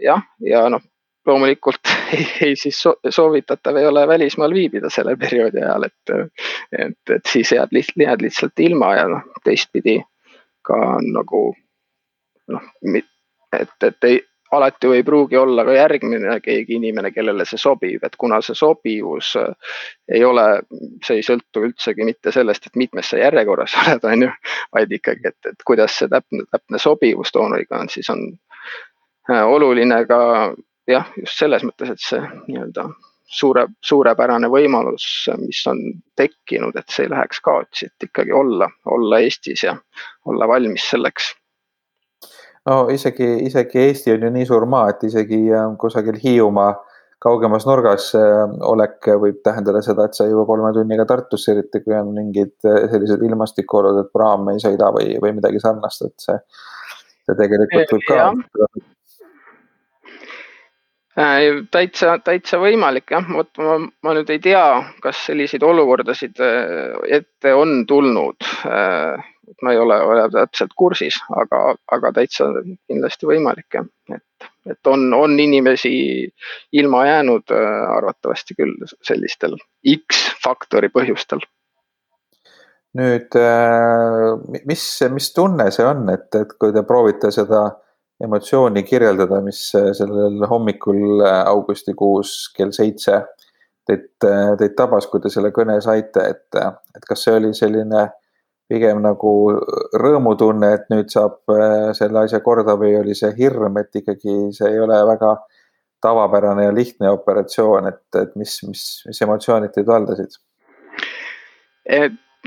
jah, 0.03 0.23
ja 0.45 0.67
noh, 0.73 0.83
loomulikult 1.27 1.81
ei, 2.13 2.27
ei 2.41 2.57
siis 2.57 2.83
soovitatav 3.11 3.77
ei 3.77 3.87
ole 3.87 4.09
välismaal 4.09 4.55
viibida 4.55 4.91
selle 4.91 5.17
perioodi 5.17 5.63
ajal, 5.63 5.89
et, 5.89 6.35
et, 6.79 7.17
et 7.17 7.33
siis 7.33 7.53
jääd 7.53 7.73
lihtsalt, 7.73 8.05
jääd 8.07 8.23
lihtsalt 8.23 8.61
ilma 8.61 8.95
ja 8.95 9.09
noh, 9.09 9.25
teistpidi 9.45 9.99
ka 10.65 10.79
nagu 11.01 11.43
noh, 12.53 12.71
et, 13.61 13.77
et 13.83 14.09
ei, 14.09 14.21
alati 14.53 14.87
ei 14.95 15.03
pruugi 15.03 15.37
olla 15.37 15.65
ka 15.65 15.73
järgmine 15.73 16.39
keegi 16.41 16.77
inimene, 16.79 17.11
kellele 17.11 17.45
see 17.49 17.59
sobib, 17.59 18.05
et 18.05 18.17
kuna 18.19 18.41
see 18.45 18.55
sobivus 18.55 19.33
ei 20.09 20.25
ole, 20.25 20.45
see 21.05 21.19
ei 21.19 21.27
sõltu 21.27 21.65
üldsegi 21.69 22.07
mitte 22.07 22.33
sellest, 22.33 22.67
et 22.67 22.77
mitmes 22.77 23.11
sa 23.11 23.19
järjekorras 23.19 23.77
oled, 23.83 24.05
on 24.11 24.29
ju, 24.29 24.31
vaid 24.77 24.93
ikkagi, 24.93 25.33
et, 25.33 25.53
et 25.53 25.67
kuidas 25.67 25.99
see 25.99 26.13
täpne, 26.13 26.47
täpne 26.53 26.79
sobivus 26.79 27.35
doonoriga 27.35 27.81
on, 27.81 27.93
siis 27.93 28.11
on 28.13 28.29
Äh, 28.29 28.44
oluline 29.29 30.05
ka 30.07 30.21
jah, 30.91 31.11
just 31.17 31.39
selles 31.39 31.65
mõttes, 31.65 31.95
et 31.95 32.03
see 32.03 32.21
nii-öelda 32.49 32.89
suure, 33.35 33.67
suurepärane 33.85 34.49
võimalus, 34.53 35.07
mis 35.41 35.63
on 35.71 35.81
tekkinud, 36.19 36.77
et 36.79 36.93
see 36.93 37.07
ei 37.07 37.13
läheks 37.13 37.41
kaotsi, 37.45 37.89
et 37.89 38.09
ikkagi 38.09 38.35
olla, 38.37 38.69
olla 38.91 39.21
Eestis 39.25 39.65
ja 39.65 39.77
olla 40.31 40.49
valmis 40.49 40.89
selleks. 40.91 41.33
no 42.69 42.89
isegi, 42.93 43.29
isegi 43.49 43.79
Eesti 43.89 44.15
on 44.15 44.27
ju 44.29 44.35
nii 44.39 44.49
suur 44.49 44.67
maa, 44.67 44.91
et 44.93 45.07
isegi 45.09 45.41
äh, 45.53 45.71
kusagil 45.81 46.21
Hiiumaa 46.23 46.75
kaugemas 47.25 47.65
nurgas 47.67 48.11
äh, 48.19 48.45
olek 48.69 49.09
võib 49.21 49.41
tähendada 49.45 49.81
seda, 49.83 50.05
et 50.05 50.17
sa 50.17 50.29
jõua 50.29 50.47
kolme 50.49 50.73
tunniga 50.77 51.09
Tartusse, 51.09 51.53
eriti 51.57 51.81
kui 51.85 51.97
on 51.97 52.13
mingid 52.17 52.57
sellised 52.63 53.25
ilmastikuolud, 53.25 54.05
et 54.05 54.13
praam 54.13 54.53
ei 54.53 54.61
sõida 54.63 54.93
või, 54.93 55.15
või 55.21 55.37
midagi 55.41 55.65
sarnast, 55.65 56.05
et 56.05 56.29
see, 56.29 56.41
see 57.25 57.39
tegelikult 57.41 57.97
võib 57.97 58.11
ka 58.11 58.19
Äh, 58.75 58.94
täitsa, 61.15 62.17
täitsa 62.25 62.59
võimalik 62.59 63.13
jah, 63.15 63.27
vot 63.31 63.61
ma, 63.63 63.77
ma 64.03 64.15
nüüd 64.17 64.31
ei 64.35 64.41
tea, 64.43 64.65
kas 65.03 65.21
selliseid 65.29 65.63
olukordasid 65.63 66.41
äh, 66.43 66.97
ette 67.21 67.55
on 67.55 67.85
tulnud. 67.87 68.43
Äh, 68.67 69.31
ma 69.63 69.73
ei 69.75 69.79
ole, 69.79 69.97
ole 70.03 70.25
täpselt 70.33 70.73
kursis, 70.77 71.19
aga, 71.37 71.75
aga 71.93 72.13
täitsa 72.17 72.49
kindlasti 72.89 73.29
võimalik 73.29 73.77
jah, 73.77 73.87
et, 74.17 74.49
et 74.73 74.91
on, 74.91 75.05
on 75.15 75.37
inimesi 75.39 75.93
ilma 76.73 77.05
jäänud 77.07 77.53
arvatavasti 77.53 78.57
küll 78.57 78.89
sellistel 79.05 79.59
X 79.85 80.25
faktori 80.43 80.89
põhjustel. 80.89 81.45
Nüüd, 82.99 83.37
mis, 84.71 84.85
mis 85.13 85.31
tunne 85.37 85.69
see 85.75 85.87
on, 85.87 86.09
et, 86.15 86.29
et 86.41 86.57
kui 86.59 86.73
te 86.73 86.83
proovite 86.89 87.31
seda 87.35 87.67
emotsiooni 88.23 88.83
kirjeldada, 88.83 89.41
mis 89.43 89.61
äh, 89.75 89.91
sellel 89.97 90.47
hommikul 90.51 91.23
äh, 91.25 91.41
augustikuus 91.51 92.53
kell 92.57 92.73
seitse 92.75 93.23
teid, 93.87 94.11
äh, 94.25 94.53
teid 94.61 94.77
tabas, 94.79 95.09
kui 95.11 95.23
te 95.23 95.33
selle 95.33 95.51
kõne 95.55 95.81
saite, 95.85 96.29
et, 96.35 96.61
et 96.97 97.09
kas 97.09 97.27
see 97.27 97.35
oli 97.39 97.53
selline 97.57 98.07
pigem 98.71 99.03
nagu 99.05 99.33
rõõmutunne, 100.01 100.71
et 100.73 100.87
nüüd 100.89 101.11
saab 101.13 101.53
selle 101.93 102.23
asja 102.23 102.41
korda 102.41 102.79
või 102.81 102.95
oli 102.97 103.13
see 103.19 103.29
hirm, 103.37 103.77
et 103.77 103.93
ikkagi 104.01 104.55
see 104.57 104.71
ei 104.71 104.79
ole 104.81 105.03
väga 105.05 105.35
tavapärane 106.05 106.65
ja 106.65 106.73
lihtne 106.73 107.11
operatsioon, 107.13 107.91
et, 107.91 108.07
et 108.23 108.33
mis, 108.41 108.55
mis, 108.65 108.87
mis 109.05 109.21
emotsioonid 109.27 109.75
teid 109.75 109.91
valdasid? 109.91 110.41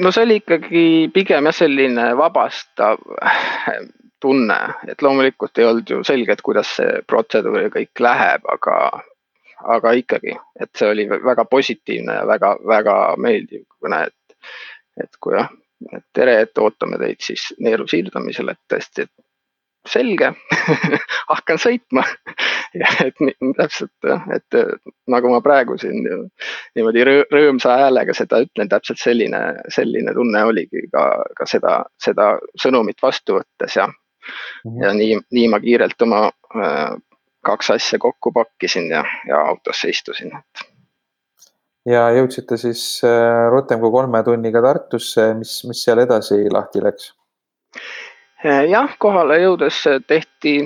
no 0.01 0.09
see 0.09 0.25
oli 0.25 0.39
ikkagi 0.41 0.83
pigem 1.13 1.45
jah, 1.51 1.57
selline 1.59 2.07
vabastav 2.17 2.97
tunne, 4.19 4.57
et 4.87 5.01
loomulikult 5.01 5.59
ei 5.59 5.67
olnud 5.67 5.89
ju 5.89 6.01
selge, 6.07 6.33
et 6.33 6.41
kuidas 6.45 6.71
see 6.79 7.01
protseduur 7.07 7.61
ja 7.67 7.73
kõik 7.73 8.01
läheb, 8.03 8.47
aga, 8.53 8.77
aga 9.75 9.93
ikkagi, 10.01 10.33
et 10.61 10.71
see 10.77 10.89
oli 10.93 11.07
väga 11.09 11.45
positiivne 11.49 12.19
ja 12.19 12.25
väga-väga 12.29 12.97
meeldiv 13.21 13.65
kõne, 13.83 14.03
et, 14.09 14.51
et 15.03 15.21
kui 15.21 15.37
jah, 15.37 15.51
et 15.93 16.05
tere, 16.13 16.41
et 16.45 16.63
ootame 16.63 16.99
teid 17.01 17.21
siis 17.23 17.51
neeru 17.61 17.87
siirdamisel, 17.87 18.53
et 18.53 18.61
tõesti, 18.73 19.07
et 19.07 19.13
selge 19.87 20.33
hakkan 21.31 21.59
sõitma 21.61 22.03
et 23.07 23.21
nii, 23.23 23.53
täpselt 23.57 24.07
jah, 24.07 24.25
et 24.35 24.57
nagu 25.11 25.31
ma 25.31 25.39
praegu 25.43 25.77
siin 25.79 26.03
niimoodi 26.05 27.05
rõõmsa 27.07 27.77
häälega 27.81 28.15
seda 28.17 28.41
ütlen, 28.45 28.69
täpselt 28.71 29.01
selline, 29.01 29.41
selline 29.73 30.13
tunne 30.17 30.43
oligi 30.49 30.87
ka, 30.93 31.07
ka 31.37 31.47
seda, 31.49 31.79
seda 32.03 32.35
sõnumit 32.59 33.01
vastu 33.03 33.39
võttes 33.39 33.79
ja. 33.79 33.87
Ja 34.81 34.93
nii, 34.93 35.19
nii 35.33 35.47
ma 35.51 35.59
kiirelt 35.63 36.01
oma 36.05 36.27
äh, 36.55 36.95
kaks 37.47 37.71
asja 37.77 37.99
kokku 37.99 38.31
pakkisin 38.35 38.89
ja, 38.91 39.03
ja 39.27 39.43
autosse 39.51 39.89
istusin, 39.89 40.33
ja 41.87 42.07
jõudsite 42.17 42.57
siis 42.59 42.83
äh, 43.07 43.47
rutem 43.53 43.79
kui 43.83 43.93
kolme 43.93 44.23
tunniga 44.23 44.61
Tartusse, 44.65 45.31
mis, 45.37 45.59
mis 45.69 45.83
seal 45.85 46.03
edasi 46.03 46.43
lahti 46.51 46.83
läks? 46.83 47.13
jah, 48.43 48.91
kohale 49.01 49.39
jõudes 49.41 49.79
tehti 50.07 50.59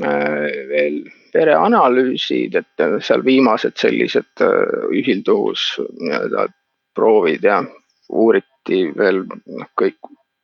veel 0.00 0.96
vereanalüüsid, 1.36 2.56
et 2.58 2.84
seal 3.04 3.22
viimased 3.24 3.76
sellised 3.78 4.42
ühilduvus 4.90 5.68
nii-öelda 6.00 6.48
proovid 6.96 7.44
ja 7.44 7.60
uuriti 8.08 8.86
veel 8.96 9.22
noh, 9.28 9.68
kõik, 9.78 9.98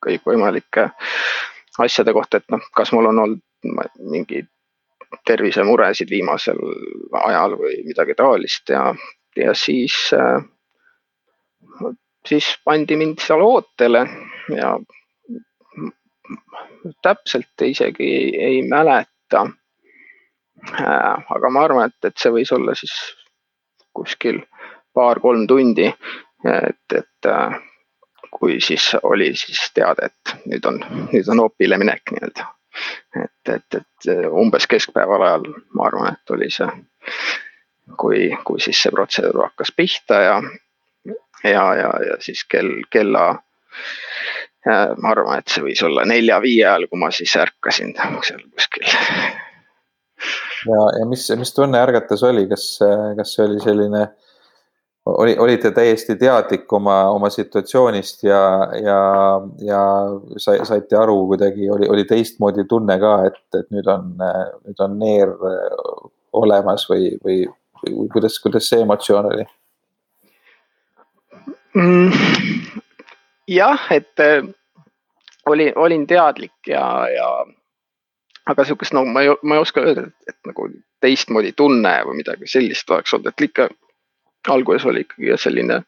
kõikvõimalike 0.04 0.88
asjade 1.78 2.12
kohta, 2.12 2.40
et 2.40 2.50
noh, 2.52 2.64
kas 2.76 2.92
mul 2.92 3.08
on 3.10 3.18
olnud 3.22 3.42
mingeid 4.10 4.48
tervisemuresid 5.28 6.10
viimasel 6.10 6.58
ajal 7.24 7.56
või 7.60 7.78
midagi 7.86 8.16
taolist 8.18 8.72
ja, 8.72 8.88
ja 9.36 9.54
siis 9.54 9.94
äh,, 10.16 10.44
siis 12.28 12.48
pandi 12.64 12.96
mind 12.96 13.20
seal 13.22 13.44
ootele 13.44 14.06
ja 14.56 14.76
täpselt 17.04 17.66
isegi 17.66 18.08
ei, 18.08 18.30
ei 18.46 18.62
mäleta 18.68 19.44
äh,. 20.80 21.34
aga 21.36 21.50
ma 21.50 21.66
arvan, 21.68 21.92
et, 21.92 22.08
et 22.08 22.16
see 22.18 22.32
võis 22.32 22.52
olla 22.56 22.74
siis 22.78 22.94
kuskil 23.92 24.40
paar-kolm 24.96 25.46
tundi, 25.48 25.86
et, 26.48 26.96
et 26.96 27.28
äh, 27.28 27.60
kui 28.32 28.60
siis 28.60 28.96
oli 29.02 29.34
siis 29.36 29.60
teada, 29.74 30.08
et 30.08 30.34
nüüd 30.48 30.64
on, 30.68 30.80
nüüd 31.12 31.28
on 31.32 31.44
opile 31.44 31.78
minek 31.78 32.14
nii-öelda. 32.14 32.48
et, 33.20 33.52
et, 33.52 33.76
et 33.76 34.08
umbes 34.40 34.66
keskpäeval 34.66 35.22
ajal 35.26 35.42
ma 35.76 35.86
arvan, 35.90 36.14
et 36.16 36.32
oli 36.32 36.48
see, 36.50 36.68
kui, 38.00 38.30
kui 38.44 38.60
siis 38.64 38.80
see 38.82 38.94
protseduur 38.94 39.44
hakkas 39.44 39.74
pihta 39.76 40.20
ja, 40.24 40.38
ja, 41.44 41.66
ja, 41.76 41.90
ja 42.08 42.16
siis 42.24 42.44
kell, 42.48 42.80
kella 42.90 43.26
ma 44.64 45.12
arvan, 45.12 45.42
et 45.42 45.52
see 45.52 45.66
võis 45.66 45.84
olla 45.84 46.06
nelja-viie 46.08 46.64
ajal, 46.64 46.88
kui 46.88 47.02
ma 47.04 47.12
siis 47.12 47.36
ärkasin 47.36 47.92
seal 47.98 48.42
kuskil. 48.56 48.88
ja, 50.72 50.82
ja 50.98 51.06
mis, 51.10 51.28
mis 51.36 51.54
tunne 51.54 51.84
ärgates 51.84 52.24
oli, 52.24 52.48
kas, 52.48 52.66
kas 53.18 53.36
see 53.36 53.44
oli 53.50 53.60
selline 53.60 54.06
äh, 54.06 54.31
oli, 55.06 55.36
olite 55.38 55.70
täiesti 55.70 56.16
teadlik 56.16 56.72
oma, 56.72 57.10
oma 57.10 57.30
situatsioonist 57.30 58.22
ja, 58.22 58.42
ja, 58.82 58.98
ja 59.66 59.82
sai, 60.36 60.60
saite 60.66 60.96
aru 60.96 61.26
kuidagi, 61.32 61.70
oli, 61.70 61.88
oli 61.88 62.04
teistmoodi 62.04 62.64
tunne 62.68 62.98
ka, 63.02 63.16
et, 63.26 63.42
et 63.58 63.70
nüüd 63.74 63.88
on, 63.90 64.12
nüüd 64.66 64.84
on 64.84 64.98
neer 65.00 65.34
olemas 66.32 66.86
või, 66.90 67.10
või, 67.24 67.42
või 67.82 68.08
kuidas, 68.12 68.38
kuidas 68.42 68.70
see 68.70 68.84
emotsioon 68.84 69.32
oli 69.32 69.48
mm,? 71.74 72.12
jah, 73.50 73.90
et 73.90 74.22
äh, 74.22 74.46
oli, 75.46 75.72
olin 75.76 76.06
teadlik 76.06 76.54
ja, 76.70 76.84
ja 77.10 77.28
aga 78.46 78.64
sihukest, 78.64 78.94
no 78.94 79.04
ma 79.04 79.26
ei, 79.26 79.34
ma 79.42 79.58
ei 79.58 79.66
oska 79.66 79.82
öelda, 79.82 80.08
et 80.28 80.38
nagu 80.46 80.68
teistmoodi 81.02 81.52
tunne 81.58 81.96
või 82.06 82.22
midagi 82.22 82.46
sellist 82.50 82.90
oleks 82.90 83.14
olnud, 83.14 83.32
et 83.32 83.48
ikka 83.50 83.68
alguses 84.48 84.86
oli 84.86 85.04
ikkagi 85.06 85.36
selline 85.36 85.82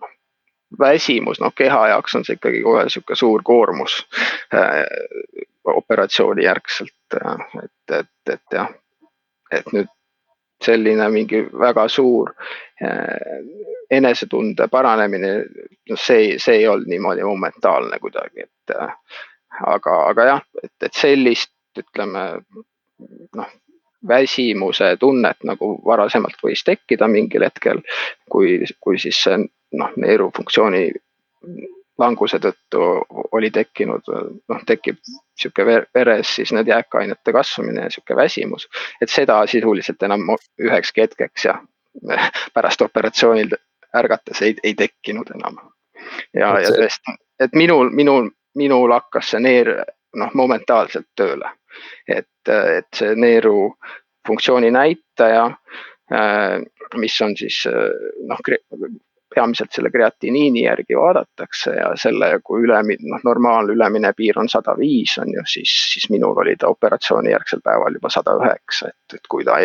noh, 0.00 0.10
väsimus, 0.78 1.40
noh 1.40 1.54
keha 1.54 1.88
jaoks 1.88 2.14
on 2.14 2.24
see 2.24 2.38
ikkagi 2.38 2.62
kohe 2.62 2.88
sihuke 2.88 3.16
suur 3.18 3.42
koormus 3.44 4.00
äh, 4.54 4.82
operatsiooni 5.64 6.44
järgselt 6.44 7.20
äh,. 7.20 7.46
et, 7.64 7.98
et, 8.00 8.32
et 8.32 8.58
jah, 8.58 8.72
et 9.52 9.72
nüüd 9.72 9.92
selline 10.64 11.08
mingi 11.12 11.42
väga 11.52 11.88
suur 11.88 12.32
äh, 12.82 13.42
enesetunde 13.90 14.68
paranemine, 14.72 15.32
noh, 15.90 16.00
see, 16.00 16.38
see 16.42 16.62
ei 16.62 16.68
olnud 16.68 16.88
niimoodi 16.90 17.26
momentaalne 17.26 17.98
kuidagi, 18.02 18.48
et 18.48 18.74
äh, 18.76 18.96
aga, 19.66 20.00
aga 20.08 20.30
jah, 20.32 20.42
et, 20.62 20.72
et 20.82 20.94
sellist 21.04 21.52
ütleme 21.78 22.26
noh 23.36 23.54
väsimuse 24.08 24.96
tunnet 25.00 25.44
nagu 25.44 25.72
varasemalt 25.86 26.40
võis 26.44 26.64
tekkida 26.64 27.08
mingil 27.08 27.44
hetkel, 27.46 27.82
kui, 28.30 28.60
kui 28.80 28.98
siis 28.98 29.22
see 29.24 29.38
noh, 29.76 29.94
neerufunktsiooni 29.96 30.84
languse 31.98 32.38
tõttu 32.38 32.82
oli 33.32 33.50
tekkinud, 33.50 34.08
noh, 34.48 34.64
tekib 34.68 34.98
sihuke 35.38 35.64
veres 35.66 36.34
siis 36.36 36.52
need 36.52 36.68
jääkainete 36.68 37.32
kasvamine 37.32 37.86
ja 37.86 37.90
sihuke 37.92 38.16
väsimus, 38.16 38.68
et 39.00 39.12
seda 39.12 39.38
sisuliselt 39.48 40.02
enam 40.02 40.28
ühekski 40.60 41.06
hetkeks 41.06 41.48
ja 41.48 41.58
pärast 42.54 42.82
operatsioonil 42.84 43.56
ärgates 43.96 44.42
ei, 44.42 44.56
ei 44.62 44.74
tekkinud 44.74 45.32
enam. 45.34 45.58
ja, 46.34 46.52
ja 46.60 46.72
tõesti, 46.72 47.16
et 47.40 47.54
minul, 47.54 47.90
minul, 47.90 48.30
minul 48.54 48.92
hakkas 48.92 49.32
see 49.32 49.40
neer 49.40 49.72
noh, 50.16 50.34
momentaalselt 50.34 51.08
tööle 51.16 51.50
et, 52.08 52.50
et 52.50 52.88
see 52.94 53.14
neeru 53.18 53.72
funktsiooni 54.26 54.70
näitaja, 54.74 55.50
mis 56.96 57.20
on 57.22 57.34
siis 57.38 57.64
noh, 57.66 58.40
peamiselt 59.36 59.72
selle 59.72 59.90
kreatiniini 59.90 60.62
järgi 60.64 60.96
vaadatakse 60.96 61.74
ja 61.76 61.90
selle, 62.00 62.28
kui 62.44 62.62
ülemine, 62.64 63.10
noh, 63.10 63.20
normaalne 63.24 63.74
ülemine 63.76 64.12
piir 64.16 64.38
on 64.40 64.48
sada 64.48 64.72
viis, 64.78 65.16
on 65.20 65.32
ju, 65.34 65.44
siis, 65.50 65.72
siis 65.92 66.08
minul 66.14 66.38
oli 66.42 66.56
ta 66.60 66.70
operatsiooni 66.72 67.34
järgsel 67.34 67.60
päeval 67.64 67.98
juba 67.98 68.12
sada 68.14 68.36
üheksa, 68.40 68.88
et, 68.92 69.18
et 69.18 69.30
kui 69.34 69.44
ta, 69.44 69.58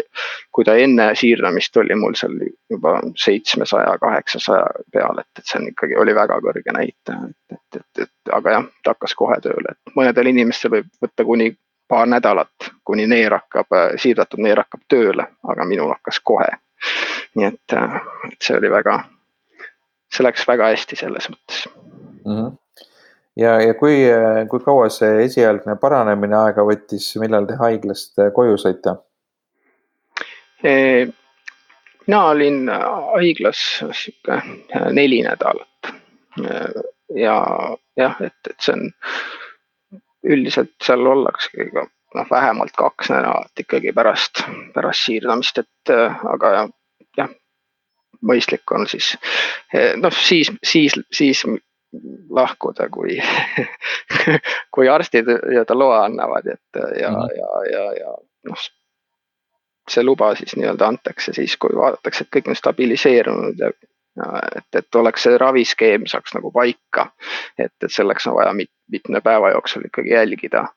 kui 0.52 0.68
ta 0.68 0.76
enne 0.86 1.12
siirdamist 1.22 1.78
oli 1.84 1.98
mul 2.04 2.18
seal 2.20 2.36
juba 2.74 2.98
seitsmesaja, 3.26 3.96
kaheksasaja 4.04 4.86
peal, 4.94 5.24
et, 5.24 5.32
et 5.40 5.46
see 5.48 5.62
on 5.62 5.72
ikkagi, 5.72 6.00
oli 6.04 6.16
väga 6.20 6.42
kõrge 6.44 6.78
näitaja, 6.78 7.32
et, 7.32 7.58
et, 7.58 7.82
et, 7.82 8.06
et 8.08 8.36
aga 8.40 8.58
jah, 8.58 8.70
ta 8.84 8.96
hakkas 8.96 9.16
kohe 9.24 9.40
tööle, 9.46 9.76
et 9.76 9.96
mõnedel 9.96 10.34
inimestel 10.34 10.76
võib 10.76 10.92
võtta 11.06 11.28
kuni 11.28 11.54
paar 11.92 12.08
nädalat, 12.08 12.72
kuni 12.88 13.04
neer 13.08 13.36
hakkab, 13.36 13.76
siirdatud 14.00 14.40
neer 14.40 14.64
hakkab 14.64 14.86
tööle, 14.88 15.26
aga 15.44 15.66
minul 15.68 15.92
hakkas 15.92 16.22
kohe. 16.24 16.48
nii 17.36 17.46
et, 17.48 17.74
et 18.28 18.40
see 18.44 18.56
oli 18.58 18.72
väga, 18.72 18.96
see 20.12 20.24
läks 20.26 20.48
väga 20.48 20.72
hästi 20.72 20.98
selles 21.00 21.28
mõttes 21.32 21.60
mm. 21.68 22.32
-hmm. 22.32 22.56
ja, 23.44 23.54
ja 23.62 23.74
kui, 23.80 24.00
kui 24.50 24.64
kaua 24.66 24.90
see 24.90 25.24
esialgne 25.26 25.76
paranemine 25.82 26.36
aega 26.40 26.66
võttis, 26.68 27.12
millal 27.20 27.46
te 27.48 27.60
haiglast 27.60 28.24
koju 28.36 28.58
saite? 28.58 28.96
Mina 32.08 32.24
olin 32.34 32.68
haiglas 33.14 33.62
sihuke 33.78 34.42
neli 34.92 35.22
nädalat 35.28 35.94
ja 37.16 37.38
jah, 37.98 38.22
et, 38.22 38.40
et 38.50 38.60
see 38.60 38.74
on 38.74 38.92
üldiselt 40.32 40.74
seal 40.84 41.06
ollaksegi 41.08 41.70
ka 41.76 41.86
noh, 42.16 42.28
vähemalt 42.32 42.76
kaks 42.78 43.12
nädalat 43.14 43.64
ikkagi 43.64 43.94
pärast, 43.96 44.44
pärast 44.76 45.08
siirdamist, 45.08 45.62
et 45.64 45.94
aga 46.34 46.54
jah, 47.18 47.32
mõistlik 48.22 48.76
on 48.76 48.88
siis 48.90 49.14
noh, 50.02 50.18
siis, 50.18 50.52
siis, 50.64 50.98
siis 51.12 51.46
lahkuda, 52.30 52.90
kui 52.92 53.18
kui 54.76 54.90
arstid 54.90 55.28
nii-öelda 55.28 55.76
loa 55.78 56.04
annavad, 56.06 56.48
et 56.48 56.82
ja 57.00 57.10
mm, 57.10 57.16
-hmm. 57.16 57.38
ja, 57.38 57.64
ja, 57.72 57.86
ja 58.00 58.14
noh, 58.50 58.68
see 59.90 60.04
luba 60.04 60.36
siis 60.36 60.56
nii-öelda 60.56 60.88
antakse 60.88 61.34
siis, 61.34 61.58
kui 61.58 61.76
vaadatakse, 61.76 62.24
et 62.24 62.36
kõik 62.36 62.52
on 62.52 62.56
stabiliseerunud 62.56 63.60
ja 63.60 63.72
et, 64.56 64.68
et 64.76 64.96
oleks 64.96 65.24
see 65.24 65.38
raviskeem 65.38 66.06
saaks 66.08 66.34
nagu 66.36 66.52
paika. 66.52 67.12
et, 67.58 67.74
et 67.84 67.92
selleks 67.92 68.28
on 68.28 68.36
vaja 68.36 68.54
mit, 68.54 68.72
mitme 68.92 69.22
päeva 69.22 69.52
jooksul 69.52 69.86
ikkagi 69.86 70.10
jälgida. 70.10 70.68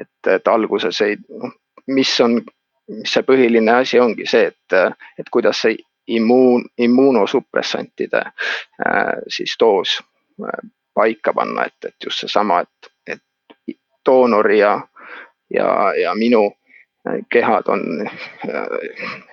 et, 0.00 0.32
et 0.34 0.48
alguses 0.48 1.00
ei, 1.00 1.16
noh, 1.28 1.52
mis 1.86 2.20
on, 2.20 2.40
mis 2.88 3.12
see 3.12 3.22
põhiline 3.22 3.72
asi 3.72 4.00
ongi 4.00 4.26
see, 4.26 4.46
et, 4.52 4.96
et 5.18 5.28
kuidas 5.30 5.60
see 5.66 5.76
immuun, 6.06 6.64
immuunosupressantide 6.78 8.22
äh, 8.22 9.12
siis 9.28 9.56
doos 9.60 9.98
äh, 10.42 10.70
paika 10.94 11.32
panna, 11.32 11.66
et, 11.66 11.84
et 11.84 11.96
just 12.04 12.24
seesama, 12.24 12.60
et, 12.60 12.92
et 13.06 13.76
doonori 14.06 14.58
ja, 14.58 14.80
ja, 15.54 15.68
ja 16.02 16.14
minu 16.14 16.50
kehad 17.32 17.68
on 17.68 17.82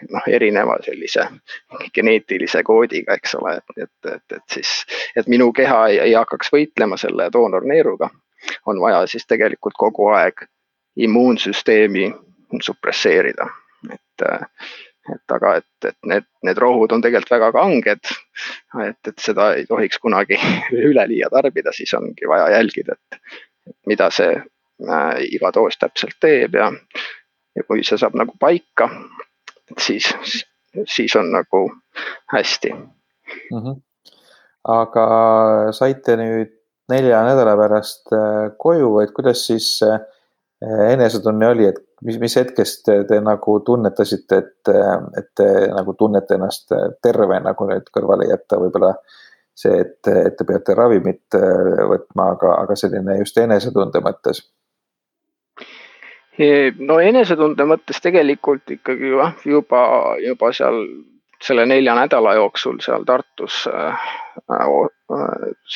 noh, 0.10 0.24
erineva 0.28 0.78
sellise 0.86 1.28
geneetilise 1.94 2.64
koodiga, 2.64 3.14
eks 3.14 3.36
ole, 3.38 3.56
et, 3.58 3.84
et, 3.84 4.12
et, 4.14 4.38
et 4.38 4.56
siis, 4.56 4.72
et 5.16 5.28
minu 5.28 5.52
keha 5.54 5.84
ei, 5.88 6.00
ei 6.10 6.16
hakkaks 6.18 6.50
võitlema 6.54 6.98
selle 6.98 7.30
doonorneeruga, 7.34 8.10
on 8.66 8.82
vaja 8.82 9.06
siis 9.08 9.28
tegelikult 9.30 9.78
kogu 9.78 10.10
aeg 10.18 10.48
immuunsüsteemi 11.00 12.10
supresseerida, 12.66 13.46
et, 13.94 14.26
et 15.14 15.36
aga, 15.38 15.56
et, 15.62 15.90
et 15.92 15.98
need, 16.10 16.26
need 16.44 16.58
rohud 16.58 16.92
on 16.92 17.06
tegelikult 17.06 17.36
väga 17.38 17.52
kanged. 17.54 18.14
et, 18.88 19.00
et 19.08 19.20
seda 19.22 19.54
ei 19.60 19.70
tohiks 19.70 20.02
kunagi 20.02 20.40
üleliia 20.90 21.30
tarbida, 21.30 21.74
siis 21.76 21.94
ongi 21.94 22.28
vaja 22.28 22.50
jälgida, 22.58 22.98
et 22.98 23.22
mida 23.86 24.10
see 24.10 24.34
äh, 24.34 25.22
iga 25.30 25.54
doos 25.54 25.78
täpselt 25.78 26.18
teeb 26.20 26.58
ja 26.58 26.72
ja 27.60 27.66
kui 27.68 27.84
see 27.86 28.00
saab 28.00 28.16
nagu 28.20 28.36
paika, 28.40 28.90
siis, 29.78 30.10
siis 30.88 31.16
on 31.20 31.32
nagu 31.34 31.66
hästi 32.34 32.72
mm. 32.74 33.60
-hmm. 33.60 33.76
aga 34.76 35.06
saite 35.76 36.16
nüüd 36.20 36.56
nelja 36.90 37.22
nädala 37.28 37.58
pärast 37.58 38.14
äh, 38.14 38.52
koju, 38.58 39.00
et 39.04 39.12
kuidas 39.14 39.46
siis 39.48 39.80
äh, 39.84 40.00
enesetunne 40.92 41.48
oli, 41.48 41.68
et 41.70 41.80
mis, 42.02 42.20
mis 42.20 42.36
hetkest 42.36 42.84
te, 42.86 43.04
te 43.08 43.22
nagu 43.22 43.60
tunnetasite, 43.66 44.38
et, 44.38 44.72
et 45.18 45.30
te 45.36 45.50
nagu 45.72 45.94
tunnete 45.94 46.36
ennast 46.36 46.74
terve 47.02 47.40
nagu 47.44 47.68
nüüd 47.70 47.92
kõrvale 47.96 48.30
jätta 48.32 48.60
võib-olla 48.60 48.94
see, 49.60 49.82
et, 49.84 50.08
et 50.08 50.38
te 50.38 50.48
peate 50.48 50.76
ravimit 50.78 51.38
äh, 51.38 51.84
võtma, 51.92 52.32
aga, 52.36 52.56
aga 52.64 52.78
selline 52.80 53.20
just 53.20 53.38
enesetunde 53.42 54.02
mõttes? 54.06 54.44
No 56.80 57.00
enesetunde 57.04 57.66
mõttes 57.68 58.00
tegelikult 58.04 58.72
ikkagi 58.72 59.14
jah, 59.16 59.34
juba, 59.46 59.82
juba 60.24 60.52
seal 60.56 60.84
selle 61.44 61.66
nelja 61.66 61.96
nädala 61.96 62.34
jooksul 62.36 62.80
seal 62.84 63.06
Tartus 63.08 63.68
äh, 63.68 64.10
äh, 64.52 65.70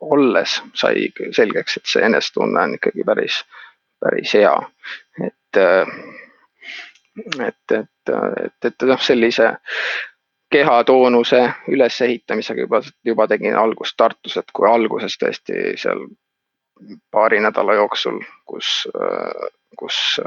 olles 0.00 0.62
sai 0.74 1.08
selgeks, 1.32 1.76
et 1.76 1.86
see 1.88 2.02
enesetunne 2.06 2.62
on 2.62 2.74
ikkagi 2.78 3.04
päris, 3.06 3.42
päris 4.02 4.34
hea. 4.34 4.56
et, 5.26 5.60
äh, 5.60 5.94
et, 7.46 7.78
et, 7.78 8.14
et, 8.44 8.68
et 8.70 8.86
noh, 8.90 9.00
sellise 9.00 9.54
kehatoonuse 10.54 11.40
ülesehitamisega 11.68 12.66
juba, 12.66 12.82
juba 13.04 13.26
tegin 13.30 13.56
algust 13.58 13.96
Tartus, 13.96 14.36
et 14.36 14.52
kui 14.54 14.68
alguses 14.70 15.16
tõesti 15.18 15.74
seal 15.80 16.04
paari 17.10 17.40
nädala 17.40 17.74
jooksul, 17.74 18.20
kus, 18.46 18.88
kus 19.78 20.20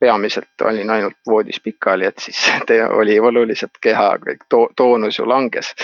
peamiselt 0.00 0.62
olin 0.64 0.90
ainult 0.90 1.16
voodis 1.26 1.60
pikali, 1.60 2.04
et 2.04 2.18
siis 2.18 2.38
oli 3.00 3.18
oluliselt 3.20 3.80
keha 3.82 4.10
kõik 4.22 4.44
to, 4.48 4.68
toonus 4.76 5.18
ju 5.18 5.26
langes. 5.28 5.74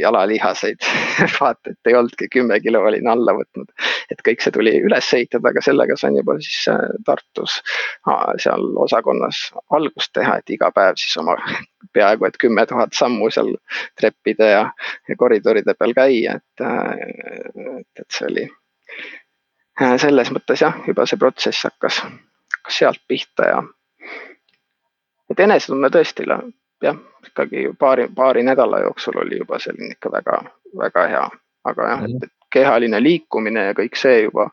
jalalihaseid 0.00 0.86
vaata, 1.40 1.70
et 1.70 1.90
ei 1.90 1.94
olnudki 1.94 2.28
kümme 2.32 2.60
kilo 2.60 2.82
olin 2.86 3.08
alla 3.08 3.34
võtnud, 3.36 3.68
et 4.10 4.22
kõik 4.28 4.42
see 4.42 4.54
tuli 4.54 4.74
üles 4.80 5.12
ehitada, 5.14 5.50
aga 5.50 5.64
sellega 5.64 5.96
sain 5.96 6.16
juba 6.16 6.38
siis 6.40 6.68
äh, 6.72 6.80
Tartus 7.06 7.60
seal 8.42 8.64
osakonnas 8.86 9.44
algust 9.70 10.12
teha, 10.14 10.38
et 10.38 10.50
iga 10.56 10.70
päev 10.74 10.98
siis 11.00 11.16
oma 11.20 11.36
peaaegu 11.94 12.26
et 12.26 12.38
kümme 12.40 12.66
tuhat 12.66 12.94
sammu 12.96 13.30
seal 13.30 13.54
treppide 14.00 14.50
ja, 14.54 14.66
ja 15.08 15.16
koridoride 15.18 15.74
peal 15.78 15.94
käia, 15.98 16.38
et, 16.38 16.66
äh, 16.66 16.90
et, 17.78 18.04
et 18.04 18.10
see 18.10 18.28
oli 18.30 18.50
äh, 19.80 19.96
selles 19.98 20.30
mõttes 20.34 20.62
jah, 20.62 20.84
juba 20.86 21.06
see 21.06 21.20
protsess 21.20 21.66
hakkas 21.68 22.04
hakkas 22.62 22.78
sealt 22.78 23.02
pihta 23.08 23.48
ja 23.48 23.62
et 25.30 25.40
enesetunne 25.40 25.90
tõesti 25.90 26.26
jah, 26.82 26.96
ikkagi 27.26 27.68
paari, 27.78 28.08
paari 28.14 28.42
nädala 28.42 28.80
jooksul 28.80 29.18
oli 29.24 29.38
juba 29.38 29.58
selline 29.58 29.96
ikka 29.96 30.12
väga, 30.12 30.38
väga 30.78 31.06
hea, 31.08 31.26
aga 31.64 31.88
jah, 31.88 32.04
et 32.04 32.30
kehaline 32.52 33.00
liikumine 33.02 33.64
ja 33.70 33.74
kõik 33.74 33.96
see 33.96 34.22
juba, 34.26 34.50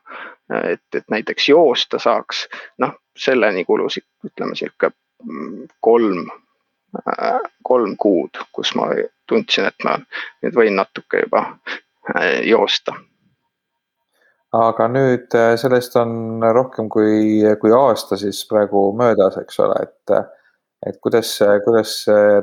et, 0.62 0.86
et 0.94 1.04
näiteks 1.10 1.48
joosta 1.48 1.98
saaks, 1.98 2.46
noh, 2.78 2.94
selleni 3.18 3.64
kulus 3.64 3.98
ütleme 4.24 4.56
sihuke 4.56 4.92
kolm, 5.80 6.30
kolm 7.62 7.96
kuud, 8.00 8.40
kus 8.52 8.74
ma 8.74 8.88
tundsin, 9.28 9.68
et 9.68 9.84
ma 9.84 9.98
nüüd 10.42 10.56
võin 10.56 10.78
natuke 10.80 11.26
juba 11.26 11.44
joosta 12.46 12.96
aga 14.56 14.86
nüüd 14.90 15.34
äh, 15.38 15.54
sellest 15.60 15.96
on 16.00 16.42
rohkem 16.54 16.88
kui, 16.90 17.42
kui 17.60 17.74
aasta 17.74 18.18
siis 18.18 18.42
praegu 18.50 18.90
möödas, 18.98 19.38
eks 19.38 19.60
ole, 19.62 19.76
et, 19.86 20.14
et 20.86 20.98
kuidas, 21.02 21.36
kuidas 21.64 21.94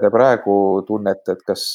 te 0.01 0.11
praegu 0.13 0.57
tunnete, 0.87 1.35
et 1.35 1.43
kas 1.47 1.73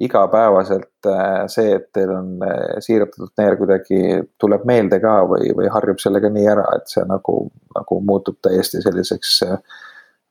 igapäevaselt 0.00 1.06
äh, 1.06 1.42
see, 1.52 1.74
et 1.76 1.90
teil 1.92 2.14
on 2.14 2.30
äh, 2.46 2.78
siiratatud 2.80 3.34
neer 3.38 3.58
kuidagi 3.60 4.00
tuleb 4.40 4.64
meelde 4.68 4.98
ka 5.02 5.18
või, 5.28 5.52
või 5.58 5.68
harjub 5.72 6.00
sellega 6.00 6.32
nii 6.32 6.48
ära, 6.54 6.64
et 6.78 6.88
see 6.88 7.04
nagu, 7.08 7.44
nagu 7.76 8.00
muutub 8.00 8.40
täiesti 8.44 8.80
selliseks 8.84 9.42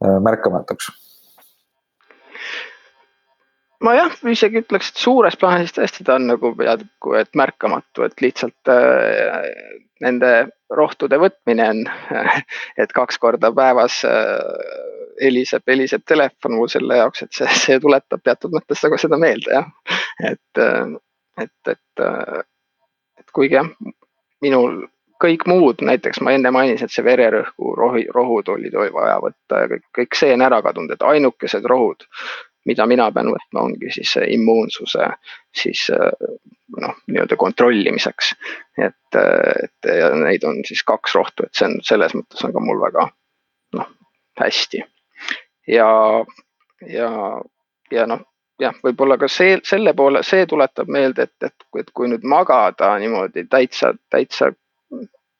märkamatuks 0.02 0.88
ma 3.82 3.96
jah, 3.98 4.16
isegi 4.30 4.62
ütleks, 4.62 4.92
et 4.92 5.02
suures 5.02 5.38
plaanis 5.40 5.74
tõesti 5.76 6.06
ta 6.08 6.18
on 6.20 6.28
nagu 6.30 6.54
peaaegu 6.58 7.16
et 7.20 7.32
märkamatu, 7.38 8.06
et 8.06 8.24
lihtsalt 8.24 8.72
äh, 8.72 9.40
nende 10.04 10.32
rohtude 10.72 11.20
võtmine 11.22 11.68
on, 11.74 11.84
et 12.82 12.94
kaks 12.96 13.20
korda 13.22 13.52
päevas 13.56 14.02
äh, 14.08 14.92
heliseb, 15.22 15.66
heliseb 15.68 16.06
telefon 16.08 16.58
mul 16.58 16.72
selle 16.72 17.02
jaoks, 17.02 17.26
et 17.26 17.36
see, 17.38 17.50
see 17.66 17.80
tuletab 17.84 18.24
teatud 18.26 18.54
mõttes 18.56 18.82
nagu 18.86 19.00
seda 19.02 19.20
meelde 19.22 19.60
jah. 19.60 19.70
et, 20.32 20.62
äh, 20.62 20.96
et, 21.42 21.74
et, 21.76 22.06
äh, 22.06 22.42
et 23.22 23.36
kuigi 23.36 23.60
jah, 23.60 23.70
minul 24.42 24.84
kõik 25.22 25.46
muud, 25.46 25.84
näiteks 25.86 26.22
ma 26.26 26.34
enne 26.34 26.50
mainisin, 26.54 26.90
et 26.90 26.94
see 26.94 27.06
vererõhku 27.06 27.76
rohi, 27.78 28.08
rohud 28.14 28.48
olid 28.50 28.74
vaja 28.74 29.20
võtta 29.22 29.60
ja 29.64 29.68
kõik, 29.70 29.84
kõik 29.98 30.18
see 30.18 30.34
on 30.34 30.42
ära 30.48 30.64
kadunud, 30.66 30.96
et 30.96 31.06
ainukesed 31.06 31.68
rohud 31.70 32.08
mida 32.66 32.86
mina 32.86 33.10
pean 33.12 33.32
võtma, 33.34 33.66
ongi 33.66 33.92
siis 33.94 34.14
immuunsuse 34.28 35.08
siis 35.56 35.88
noh, 35.92 36.96
nii-öelda 37.08 37.38
kontrollimiseks. 37.38 38.34
et, 38.78 39.20
et 39.64 39.90
ja 39.98 40.12
neid 40.16 40.44
on 40.44 40.62
siis 40.68 40.84
kaks 40.84 41.16
rohtu, 41.16 41.46
et 41.46 41.58
see 41.58 41.68
on 41.68 41.80
selles 41.86 42.16
mõttes 42.18 42.46
on 42.46 42.54
ka 42.54 42.64
mul 42.64 42.82
väga 42.82 43.08
noh, 43.78 43.90
hästi. 44.40 44.84
ja, 45.68 45.90
ja, 46.88 47.10
ja 47.92 48.08
noh, 48.08 48.26
jah, 48.62 48.78
võib-olla 48.84 49.18
ka 49.22 49.30
see, 49.32 49.60
selle 49.68 49.94
poole, 49.98 50.24
see 50.28 50.46
tuletab 50.50 50.90
meelde, 50.92 51.28
et, 51.30 51.50
et, 51.50 51.68
et 51.80 51.94
kui 51.94 52.10
nüüd 52.12 52.26
magada 52.28 52.94
niimoodi 53.02 53.46
täitsa, 53.50 53.94
täitsa, 54.14 54.52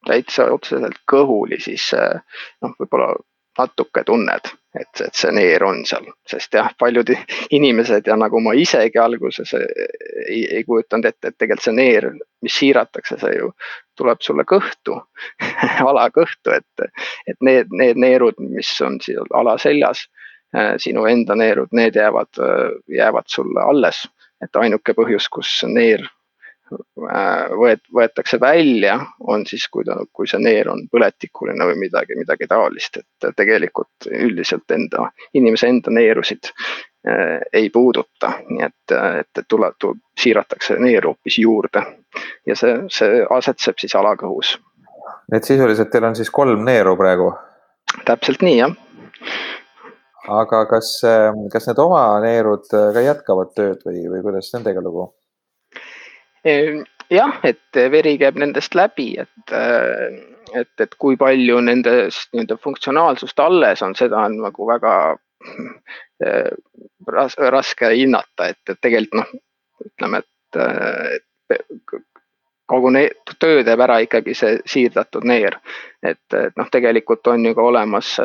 täitsa 0.08 0.50
otseselt 0.54 1.02
kõhuli, 1.10 1.62
siis 1.62 1.92
noh, 1.94 2.76
võib-olla 2.80 3.14
natuke 3.58 4.04
tunned, 4.08 4.48
et, 4.80 5.02
et 5.02 5.16
see 5.18 5.32
neer 5.36 5.64
on 5.68 5.84
seal, 5.88 6.08
sest 6.30 6.54
jah, 6.56 6.72
paljud 6.80 7.12
inimesed 7.58 8.08
ja 8.08 8.18
nagu 8.20 8.40
ma 8.44 8.54
isegi 8.58 9.00
alguses 9.02 9.54
ei, 9.58 10.46
ei 10.46 10.64
kujutanud 10.68 11.10
ette, 11.10 11.32
et 11.32 11.38
tegelikult 11.38 11.68
see 11.68 11.76
neer, 11.78 12.10
mis 12.42 12.58
siiratakse, 12.62 13.20
see 13.22 13.36
ju 13.38 13.52
tuleb 14.00 14.24
sulle 14.24 14.46
kõhtu 14.48 14.98
alakõhtu, 15.92 16.56
et, 16.56 16.88
et 17.28 17.38
need, 17.42 17.74
need 17.76 18.00
neerud, 18.00 18.40
mis 18.54 18.72
on 18.86 18.98
seal 19.04 19.28
alaseljas, 19.38 20.08
äh, 20.56 20.74
sinu 20.82 21.06
enda 21.10 21.38
neerud, 21.38 21.74
need 21.76 22.00
jäävad, 22.00 22.42
jäävad 22.90 23.30
sulle 23.30 23.68
alles. 23.68 24.08
et 24.42 24.58
ainuke 24.58 24.96
põhjus, 24.98 25.28
kus 25.30 25.50
neer 25.70 26.02
võet-, 27.58 27.84
võetakse 27.94 28.40
välja, 28.42 28.98
on 29.28 29.46
siis, 29.48 29.68
kui 29.72 29.86
ta, 29.88 29.98
kui 30.14 30.30
see 30.30 30.42
neer 30.42 30.70
on 30.72 30.86
põletikuline 30.92 31.68
või 31.72 31.78
midagi, 31.86 32.18
midagi 32.20 32.48
taolist, 32.50 33.02
et 33.02 33.36
tegelikult 33.38 34.10
üldiselt 34.12 34.72
enda, 34.72 35.10
inimese 35.38 35.70
enda 35.72 35.94
neerusid 35.94 36.52
äh, 36.52 37.40
ei 37.54 37.70
puuduta, 37.70 38.34
nii 38.50 38.66
et, 38.68 38.96
et 39.22 39.44
tuleb, 39.48 39.78
siiratakse 40.20 40.80
neeru 40.80 41.16
hoopis 41.16 41.40
juurde 41.42 41.86
ja 42.48 42.58
see, 42.58 42.78
see 42.92 43.24
asetseb 43.30 43.80
siis 43.82 43.96
alakõhus. 43.96 44.58
et 45.34 45.44
sisuliselt 45.44 45.92
teil 45.92 46.10
on 46.12 46.16
siis 46.16 46.30
kolm 46.30 46.66
neeru 46.66 46.96
praegu? 47.00 47.34
täpselt 48.06 48.44
nii, 48.46 48.58
jah 48.62 48.78
aga 50.30 50.66
kas, 50.70 50.92
kas 51.54 51.68
need 51.68 51.82
oma 51.82 52.04
neerud 52.24 52.68
ka 52.70 53.04
jätkavad 53.04 53.56
tööd 53.58 53.82
või, 53.88 54.04
või 54.12 54.22
kuidas 54.28 54.52
nendega 54.56 54.84
lugu? 54.84 55.10
Jah, 57.12 57.40
et 57.44 57.80
veri 57.92 58.16
käib 58.18 58.38
nendest 58.40 58.76
läbi, 58.78 59.10
et, 59.20 59.52
äh, 59.52 60.14
et, 60.56 60.72
et 60.80 60.96
kui 60.98 61.18
palju 61.20 61.60
nendest 61.66 62.32
nii-öelda 62.32 62.56
funktsionaalsust 62.64 63.40
alles 63.44 63.84
on, 63.84 63.96
seda 64.00 64.24
on 64.30 64.38
nagu 64.46 64.68
väga 64.70 64.94
äh, 65.12 66.54
ras, 67.12 67.36
raske 67.36 67.92
hinnata, 67.98 68.48
et, 68.54 68.62
et 68.70 68.80
tegelikult 68.80 69.20
noh, 69.20 69.34
ütleme, 69.86 70.22
et, 70.24 70.62
et 71.58 72.00
kogu 72.72 72.94
töö 73.44 73.60
teeb 73.68 73.84
ära 73.84 74.00
ikkagi 74.06 74.36
see 74.38 74.62
siirdatud 74.66 75.28
neer. 75.28 75.60
et, 76.00 76.24
et 76.32 76.56
noh, 76.56 76.70
tegelikult 76.72 77.28
on 77.28 77.44
ju 77.46 77.56
ka 77.58 77.68
olemas, 77.74 78.16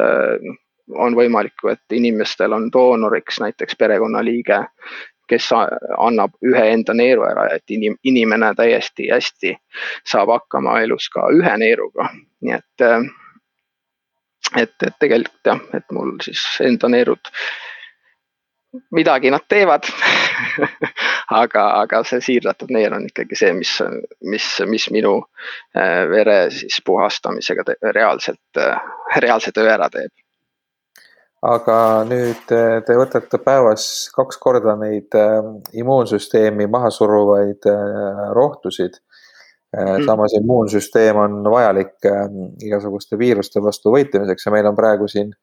on 0.95 1.19
võimalik, 1.19 1.59
et 1.73 1.99
inimestel 1.99 2.55
on 2.55 2.71
doonoriks 2.73 3.41
näiteks 3.43 3.75
perekonnaliige, 3.75 4.61
kes 5.29 5.51
annab 5.53 6.35
ühe 6.45 6.65
enda 6.73 6.95
neeru 6.95 7.27
ära, 7.29 7.49
et 7.57 7.75
inim, 7.75 7.97
inimene 8.05 8.53
täiesti 8.59 9.11
hästi 9.13 9.55
saab 10.07 10.33
hakkama 10.35 10.81
elus 10.87 11.09
ka 11.13 11.29
ühe 11.35 11.57
neeruga, 11.63 12.11
nii 12.43 12.59
et. 12.59 12.87
Äh, 12.87 13.07
et, 14.57 14.77
et 14.87 14.95
tegelikult 15.03 15.49
jah, 15.49 15.59
et 15.75 15.89
mul 15.91 16.13
siis 16.23 16.43
enda 16.63 16.87
neerud 16.89 17.33
midagi 18.95 19.31
nad 19.31 19.43
teevad 19.49 19.89
aga, 21.41 21.65
aga 21.81 22.03
see 22.07 22.21
siirdatud 22.23 22.71
neer 22.75 22.95
on 22.95 23.07
ikkagi 23.09 23.39
see, 23.39 23.53
mis, 23.57 23.73
mis, 24.23 24.47
mis 24.71 24.89
minu 24.95 25.17
äh, 25.77 26.05
vere 26.11 26.39
siis 26.55 26.79
puhastamisega 26.87 27.65
reaalselt, 27.97 28.63
reaalse 29.23 29.53
töö 29.57 29.69
ära 29.73 29.89
teeb. 29.93 30.13
Aga 31.43 31.79
nüüd 32.09 32.47
te 32.49 32.97
võtate 32.97 33.39
päevas 33.45 34.09
kaks 34.15 34.39
korda 34.41 34.77
neid 34.81 35.13
immuunsüsteemi 35.77 36.67
maha 36.73 36.91
suruvaid 36.95 37.69
rohtusid 38.35 39.01
Mm. 39.77 40.05
samas 40.07 40.33
immuunsüsteem 40.39 41.17
on 41.17 41.33
vajalik 41.51 42.07
igasuguste 42.65 43.19
viiruste 43.19 43.61
vastu 43.63 43.91
võitlemiseks 43.93 44.47
ja 44.47 44.53
meil 44.55 44.69
on 44.71 44.77
praegu 44.79 45.09
siin 45.11 45.35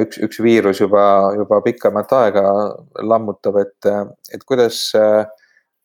üks, 0.00 0.18
üks 0.26 0.40
viirus 0.42 0.80
juba, 0.80 1.04
juba 1.36 1.60
pikemat 1.62 2.14
aega 2.18 2.42
lammutab, 3.02 3.60
et, 3.62 3.90
et 4.34 4.42
kuidas, 4.48 4.80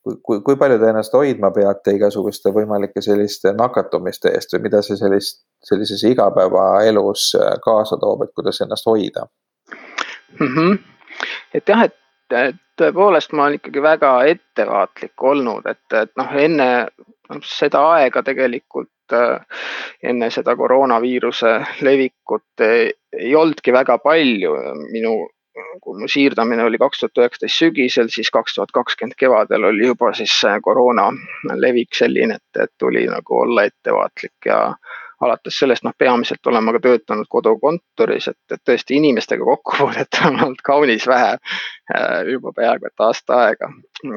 kui, 0.02 0.40
kui 0.40 0.56
palju 0.58 0.80
te 0.80 0.90
ennast 0.90 1.14
hoidma 1.14 1.52
peate 1.54 1.94
igasuguste 1.98 2.50
võimalike 2.56 3.04
selliste 3.06 3.54
nakatumiste 3.54 4.34
eest 4.34 4.56
või 4.56 4.66
mida 4.66 4.82
see 4.86 4.98
sellist, 4.98 5.44
sellises 5.64 6.04
igapäevaelus 6.08 7.36
kaasa 7.64 7.96
toob, 8.00 8.22
et 8.22 8.34
kuidas 8.34 8.60
ennast 8.60 8.86
hoida 8.86 9.26
mm? 10.38 10.46
-hmm. 10.46 10.78
et 11.54 11.68
jah, 11.68 11.84
et 11.84 11.96
tõepoolest 12.80 13.32
ma 13.32 13.44
olen 13.44 13.58
ikkagi 13.58 13.82
väga 13.82 14.12
ettevaatlik 14.32 15.24
olnud, 15.32 15.66
et, 15.66 15.84
et 15.92 16.12
noh, 16.16 16.32
enne 16.44 16.70
seda 17.46 17.82
aega 17.96 18.22
tegelikult 18.26 19.14
äh, 19.16 19.66
enne 20.02 20.30
seda 20.34 20.56
koroonaviiruse 20.56 21.52
levikut 21.86 22.64
ei, 22.66 22.88
ei 23.18 23.34
olnudki 23.36 23.72
väga 23.72 23.98
palju. 23.98 24.54
minu, 24.92 25.14
kui 25.82 25.98
mu 25.98 26.08
siirdamine 26.08 26.64
oli 26.64 26.78
kaks 26.78 27.02
tuhat 27.02 27.20
üheksateist 27.20 27.62
sügisel, 27.62 28.08
siis 28.08 28.30
kaks 28.30 28.54
tuhat 28.54 28.72
kakskümmend 28.72 29.18
kevadel 29.18 29.66
oli 29.68 29.90
juba 29.90 30.12
siis 30.16 30.34
koroona 30.62 31.10
levik 31.54 31.94
selline, 31.94 32.38
et, 32.40 32.62
et 32.62 32.72
tuli 32.78 33.04
nagu 33.10 33.42
olla 33.44 33.66
ettevaatlik 33.68 34.46
ja 34.46 34.60
alates 35.20 35.58
sellest 35.58 35.84
noh, 35.84 35.94
peamiselt 35.98 36.46
olen 36.46 36.64
ma 36.64 36.72
ka 36.72 36.80
töötanud 36.84 37.28
kodukontoris, 37.28 38.30
et, 38.32 38.38
et 38.52 38.62
tõesti 38.68 38.96
inimestega 38.96 39.44
kokkupuudet 39.44 40.20
on 40.26 40.40
olnud 40.46 40.64
kaunis 40.64 41.06
vähe 41.08 41.36
äh, 41.36 42.22
juba 42.32 42.52
peaaegu 42.56 42.88
et 42.88 43.06
aasta 43.06 43.44
aega, 43.46 43.72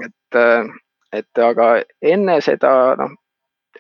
et 0.06 0.40
äh, 0.40 0.72
et 1.14 1.40
aga 1.46 1.68
enne 2.02 2.40
seda 2.42 2.72
noh, 2.98 3.12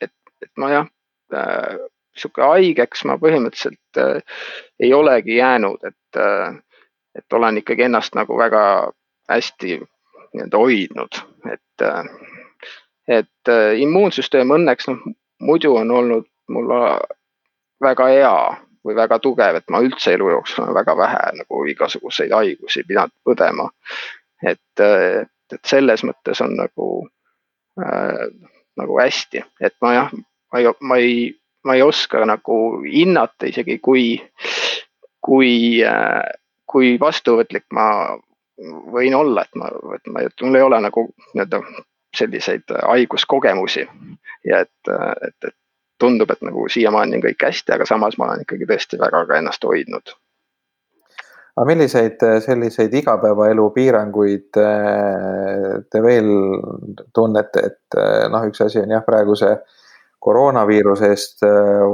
et, 0.01 0.13
et 0.43 0.51
ma 0.61 0.69
jah 0.73 0.89
äh,, 1.33 1.79
sihuke 2.17 2.45
haigeks 2.45 3.05
ma 3.09 3.17
põhimõtteliselt 3.21 4.01
äh, 4.01 4.43
ei 4.79 4.93
olegi 4.93 5.39
jäänud, 5.39 5.81
et 5.87 6.21
äh,, 6.21 6.59
et 7.15 7.33
olen 7.33 7.57
ikkagi 7.61 7.87
ennast 7.87 8.15
nagu 8.17 8.37
väga 8.37 8.91
hästi 9.29 9.79
nii-öelda 9.79 10.61
hoidnud, 10.61 11.19
et 11.53 11.87
äh,, 11.87 12.13
et 13.07 13.51
immuunsüsteem 13.83 14.53
õnneks 14.55 14.87
noh, 14.87 15.01
muidu 15.43 15.73
on 15.75 15.91
olnud 15.91 16.29
mul 16.49 16.71
väga 17.83 18.07
hea 18.11 18.37
või 18.83 18.95
väga 18.95 19.19
tugev, 19.23 19.55
et 19.59 19.69
ma 19.71 19.79
üldse 19.83 20.13
elu 20.13 20.29
jooksul 20.33 20.63
olen 20.65 20.75
väga 20.75 20.95
vähe 20.97 21.21
nagu 21.39 21.65
igasuguseid 21.71 22.33
haigusi 22.35 22.83
pidanud 22.87 23.13
põdema. 23.25 23.69
et, 24.43 24.79
et 24.83 25.65
selles 25.65 26.03
mõttes 26.03 26.41
on 26.43 26.57
nagu 26.59 26.87
äh, 27.79 28.27
nagu 28.75 28.99
hästi, 28.99 29.43
et 29.61 29.75
ma 29.81 29.93
jah, 29.93 30.11
ma 30.51 30.59
ei, 30.59 30.69
ma 30.81 30.97
ei, 30.99 31.15
ma 31.63 31.77
ei 31.77 31.81
oska 31.85 32.25
nagu 32.25 32.57
hinnata 32.83 33.47
isegi, 33.47 33.79
kui, 33.79 34.17
kui 35.21 35.53
äh,, 35.85 36.27
kui 36.73 36.95
vastuvõtlik 36.99 37.65
ma 37.71 37.87
võin 38.93 39.15
olla, 39.15 39.43
et 39.43 39.55
ma, 39.59 39.69
et 39.95 40.07
ma, 40.09 40.23
et 40.25 40.45
mul 40.45 40.57
ei 40.57 40.65
ole 40.65 40.79
nagu 40.81 41.07
nii-öelda 41.33 41.61
selliseid 42.15 42.69
haiguskogemusi 42.77 43.85
ja 44.45 44.59
et, 44.65 44.91
et, 45.27 45.37
et 45.47 45.55
tundub, 46.03 46.35
et 46.35 46.43
nagu 46.45 46.67
siiamaani 46.69 47.17
on 47.17 47.25
kõik 47.29 47.47
hästi, 47.47 47.77
aga 47.77 47.87
samas 47.89 48.19
ma 48.19 48.29
olen 48.29 48.45
ikkagi 48.45 48.69
tõesti 48.69 48.99
väga 49.01 49.25
ka 49.29 49.39
ennast 49.39 49.65
hoidnud 49.67 50.15
aga 51.53 51.65
milliseid 51.69 52.23
äh, 52.25 52.39
selliseid 52.41 52.93
igapäevaelu 52.97 53.69
piiranguid 53.75 54.57
äh, 54.57 55.85
te 55.91 56.01
veel 56.01 56.29
tunnete, 57.13 57.67
et 57.69 57.97
äh, 57.99 58.25
noh, 58.33 58.45
üks 58.49 58.63
asi 58.65 58.81
on 58.81 58.93
jah, 58.95 59.05
praegu 59.05 59.37
see 59.37 59.53
koroonaviiruse 60.23 61.09
eest 61.11 61.43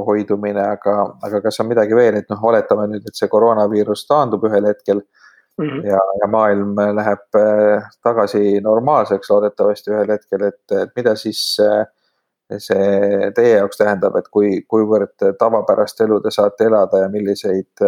hoidumine, 0.05 0.61
aga, 0.61 0.99
aga 1.25 1.39
kas 1.41 1.63
on 1.63 1.71
midagi 1.71 1.95
veel, 1.97 2.19
et 2.19 2.27
noh, 2.29 2.43
oletame 2.45 2.85
nüüd, 2.91 3.07
et 3.09 3.17
see 3.17 3.29
koroonaviirus 3.31 4.03
taandub 4.05 4.45
ühel 4.45 4.67
hetkel 4.69 4.99
mm 5.01 5.65
-hmm. 5.65 5.87
ja, 5.89 6.01
ja 6.21 6.27
maailm 6.29 6.75
läheb 6.99 7.39
tagasi 8.05 8.61
normaalseks 8.61 9.33
loodetavasti 9.33 9.95
ühel 9.95 10.13
hetkel, 10.13 10.45
et, 10.45 10.93
mida 10.95 11.15
siis 11.17 11.57
see 12.57 13.29
teie 13.35 13.55
jaoks 13.59 13.77
tähendab, 13.77 14.15
et 14.17 14.27
kui, 14.33 14.63
kuivõrd 14.67 15.27
tavapärast 15.39 16.01
elu 16.01 16.19
te 16.23 16.31
saate 16.33 16.65
elada 16.65 17.03
ja 17.03 17.09
milliseid 17.13 17.85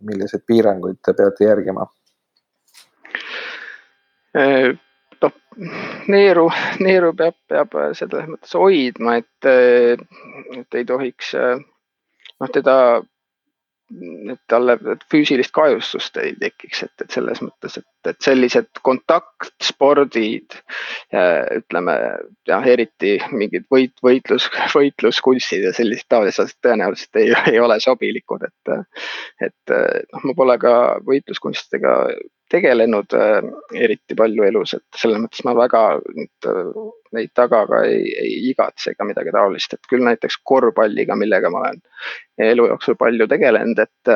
milliseid 0.00 0.44
piiranguid 0.46 1.00
te 1.04 1.14
peate 1.16 1.44
järgima? 1.44 1.86
Äh, 4.36 4.70
noh, 5.22 5.34
neeru, 6.08 6.46
neeru 6.80 7.12
peab, 7.16 7.36
peab 7.50 7.76
selles 7.98 8.28
mõttes 8.30 8.54
hoidma, 8.56 9.18
et, 9.20 9.50
et 10.56 10.80
ei 10.80 10.86
tohiks 10.88 11.34
noh, 11.36 12.52
teda 12.52 12.76
et 14.30 14.40
talle 14.50 14.76
füüsilist 15.10 15.52
kahjustust 15.54 16.16
ei 16.22 16.34
tekiks, 16.38 16.84
et, 16.86 16.92
et 17.02 17.14
selles 17.16 17.40
mõttes, 17.42 17.78
et, 17.80 17.86
et 18.12 18.18
sellised 18.22 18.80
kontaktspordid, 18.86 20.56
ütleme 21.58 21.96
jah, 22.48 22.68
eriti 22.74 23.16
mingid 23.34 23.66
võit, 23.72 23.96
võitlus, 24.06 24.46
võitluskunstid 24.76 25.66
ja 25.66 25.74
sellised 25.76 26.06
taolised 26.12 26.46
asjad 26.46 26.68
tõenäoliselt 26.68 27.22
ei, 27.22 27.32
ei 27.54 27.62
ole 27.62 27.80
sobilikud, 27.82 28.46
et, 28.46 28.74
et 29.48 29.74
noh, 29.74 30.28
ma 30.30 30.36
pole 30.38 30.58
ka 30.62 30.74
võitluskunstidega 31.06 31.96
tegelenud 32.50 33.14
eriti 33.78 34.16
palju 34.18 34.46
elus, 34.46 34.74
et 34.78 35.02
selles 35.02 35.22
mõttes 35.22 35.44
ma 35.46 35.54
väga 35.58 35.84
nüüd 36.14 36.50
neid 37.16 37.32
taga 37.34 37.62
ka 37.68 37.82
ei, 37.88 38.04
ei 38.22 38.32
igatse 38.50 38.92
ega 38.92 39.06
midagi 39.08 39.32
taolist, 39.34 39.74
et 39.74 39.90
küll 39.90 40.04
näiteks 40.06 40.40
korvpalliga, 40.46 41.16
millega 41.18 41.50
ma 41.50 41.64
olen 41.64 41.80
elu 42.50 42.66
jooksul 42.72 42.96
palju 43.00 43.26
tegelenud, 43.30 43.78
et, 43.82 44.12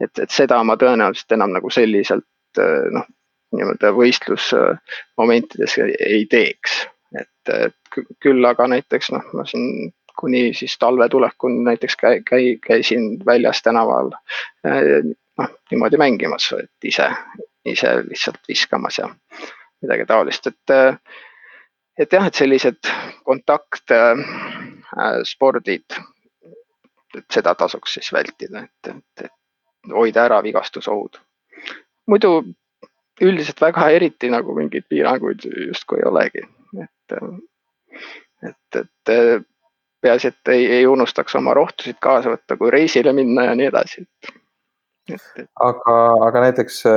et, 0.00 0.22
et 0.22 0.32
seda 0.32 0.62
ma 0.64 0.78
tõenäoliselt 0.80 1.36
enam 1.36 1.54
nagu 1.56 1.70
selliselt 1.72 2.62
noh, 2.94 3.08
nii-öelda 3.56 3.92
võistlusmomentides 3.96 5.78
ei 5.82 6.24
teeks, 6.30 6.80
et, 7.18 7.52
et 7.52 8.00
küll 8.22 8.44
aga 8.48 8.68
näiteks 8.70 9.12
noh, 9.14 9.26
ma 9.36 9.46
siin 9.48 9.92
kuni 10.16 10.48
siis 10.56 10.78
talve 10.80 11.10
tulekuni 11.12 11.60
näiteks 11.66 11.98
käi, 12.00 12.22
käi, 12.24 12.56
käisin 12.64 13.18
väljas 13.26 13.60
tänaval 13.62 14.14
noh, 14.14 15.52
niimoodi 15.70 16.00
mängimas, 16.00 16.48
et 16.56 16.88
ise 16.88 17.10
ise 17.66 18.02
lihtsalt 18.08 18.40
viskamas 18.48 18.98
ja 18.98 19.08
midagi 19.82 20.06
taolist, 20.06 20.46
et, 20.46 20.74
et 21.98 22.12
jah, 22.12 22.26
et 22.26 22.34
sellised 22.34 22.78
kontaktspordid, 23.24 25.84
et 27.16 27.24
seda 27.32 27.54
tasuks 27.54 27.94
siis 27.96 28.12
vältida, 28.12 28.60
et, 28.66 28.86
et, 28.92 29.24
et 29.24 29.32
hoida 29.92 30.24
ära 30.28 30.42
vigastusohud. 30.44 31.16
muidu 32.06 32.42
üldiselt 33.22 33.60
väga 33.60 33.90
eriti 33.90 34.30
nagu 34.30 34.54
mingeid 34.54 34.84
piiranguid 34.88 35.40
justkui 35.68 35.98
ei 36.02 36.08
olegi, 36.10 36.42
et, 36.82 37.12
et, 38.50 38.80
et 38.80 39.10
peaasi, 40.00 40.28
et 40.28 40.48
ei, 40.52 40.66
ei 40.80 40.86
unustaks 40.86 41.34
oma 41.38 41.54
rohtusid 41.56 41.98
kaasa 42.00 42.30
võtta, 42.34 42.56
kui 42.60 42.70
reisile 42.70 43.12
minna 43.16 43.42
ja 43.48 43.54
nii 43.58 43.68
edasi, 43.72 43.98
et 44.02 44.08
aga, 45.62 45.96
aga 46.26 46.36
näiteks 46.48 46.76
äh, 46.90 46.94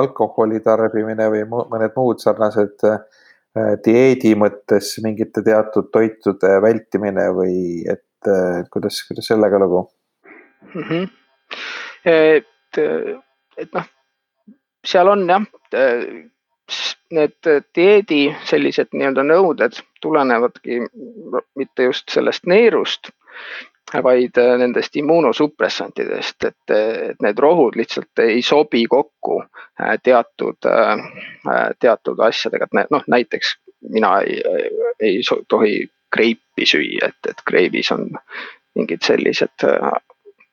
alkoholi 0.00 0.60
tarbimine 0.64 1.26
või 1.32 1.42
mõned 1.50 1.92
muud 1.96 2.18
sarnased 2.22 2.78
äh, 2.88 2.98
dieedi 3.84 4.34
mõttes 4.38 4.92
mingite 5.02 5.42
teatud 5.42 5.88
toitude 5.92 6.52
vältimine 6.62 7.26
või 7.34 7.56
et, 7.90 8.04
et 8.26 8.68
kuidas, 8.70 9.00
kuidas 9.08 9.26
sellega 9.32 9.58
lugu 9.58 9.88
mm? 10.74 10.82
-hmm. 10.82 11.08
et, 12.04 12.82
et 13.58 13.72
noh, 13.74 13.88
seal 14.86 15.08
on 15.08 15.26
jah, 15.28 15.46
need 17.10 17.50
dieedi 17.74 18.20
sellised 18.46 18.92
nii-öelda 18.94 19.24
nõuded 19.26 19.80
tulenevadki 20.00 20.80
mitte 21.58 21.88
just 21.90 22.10
sellest 22.14 22.46
neerust 22.46 23.10
vaid 24.02 24.38
äh, 24.38 24.58
nendest 24.58 24.96
immuunosupressantidest, 24.96 26.44
et, 26.44 26.74
et 26.74 27.22
need 27.22 27.38
rohud 27.38 27.76
lihtsalt 27.76 28.22
ei 28.24 28.42
sobi 28.42 28.84
kokku 28.86 29.40
äh, 29.42 29.96
teatud, 30.02 30.66
äh, 30.66 31.64
teatud 31.80 32.20
asjadega, 32.26 32.68
et 32.70 32.90
noh, 32.90 33.04
näiteks 33.06 33.56
mina 33.90 34.18
ei, 34.20 34.42
ei 35.00 35.20
tohi 35.48 35.88
kreipi 36.12 36.66
süüa, 36.66 37.08
et, 37.08 37.30
et 37.30 37.42
kreibis 37.46 37.92
on 37.94 38.08
mingid 38.74 39.02
sellised 39.02 39.64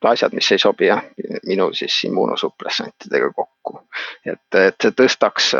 asjad, 0.08 0.32
mis 0.32 0.52
ei 0.54 0.58
sobi 0.62 0.86
jah, 0.88 1.02
minu 1.46 1.72
siis 1.74 1.96
immuunosupressantidega 2.08 3.32
kokku. 3.36 3.80
et, 4.24 4.46
et 4.54 4.76
see 4.82 4.94
tõstaks 4.96 5.52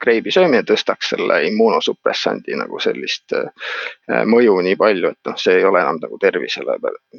kreibi 0.00 0.32
söömine 0.32 0.62
tõstaks 0.68 1.12
selle 1.12 1.42
immuunosupressandi 1.48 2.56
nagu 2.56 2.80
sellist 2.80 3.34
mõju 4.26 4.56
nii 4.64 4.76
palju, 4.80 5.12
et 5.12 5.28
noh, 5.28 5.36
see 5.36 5.58
ei 5.58 5.66
ole 5.68 5.82
enam 5.82 6.00
nagu 6.00 6.18
tervisele 6.18 6.78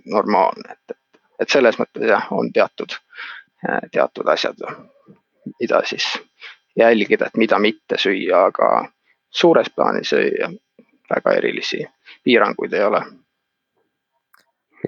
normaalne, 0.09 0.73
et, 0.73 0.97
et 1.41 1.49
selles 1.53 1.77
mõttes 1.79 2.07
jah, 2.09 2.25
on 2.33 2.49
teatud, 2.53 2.95
teatud 3.91 4.29
asjad, 4.33 4.65
mida 5.59 5.83
siis 5.85 6.07
jälgida, 6.75 7.29
et 7.29 7.37
mida 7.37 7.59
mitte 7.59 7.97
süüa, 8.01 8.47
aga 8.49 8.69
suures 9.33 9.69
plaanis 9.75 10.13
ei, 10.13 10.31
väga 11.09 11.35
erilisi 11.37 11.85
piiranguid 12.23 12.73
ei 12.73 12.83
ole. 12.83 13.01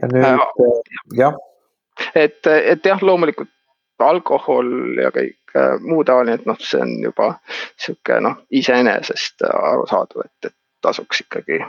ja 0.02 0.08
nüüd 0.12 0.26
äh, 0.26 0.40
jah. 1.18 1.38
et, 2.16 2.48
et 2.48 2.86
jah, 2.86 3.02
loomulikult 3.02 3.52
alkohol 4.00 4.98
ja 5.00 5.12
kõik 5.16 5.40
äh, 5.40 5.45
muu 5.82 6.04
taoline, 6.04 6.40
et 6.40 6.46
noh, 6.50 6.58
see 6.60 6.82
on 6.82 6.94
juba 7.04 7.32
sihuke 7.80 8.20
noh, 8.24 8.42
iseenesest 8.52 9.46
arusaadav, 9.50 10.26
et, 10.26 10.50
et 10.52 10.56
tasuks 10.86 11.24
ikkagi 11.26 11.60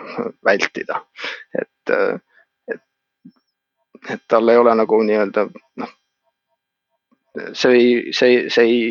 vältida, 0.45 1.01
et, 1.61 1.95
et, 2.73 2.83
et 4.11 4.25
tal 4.29 4.49
ei 4.53 4.61
ole 4.61 4.75
nagu 4.77 5.03
nii-öelda 5.03 5.47
noh, 5.83 5.95
see 7.53 7.79
ei, 7.79 7.95
see, 8.17 8.43
see 8.53 8.67
ei 8.67 8.83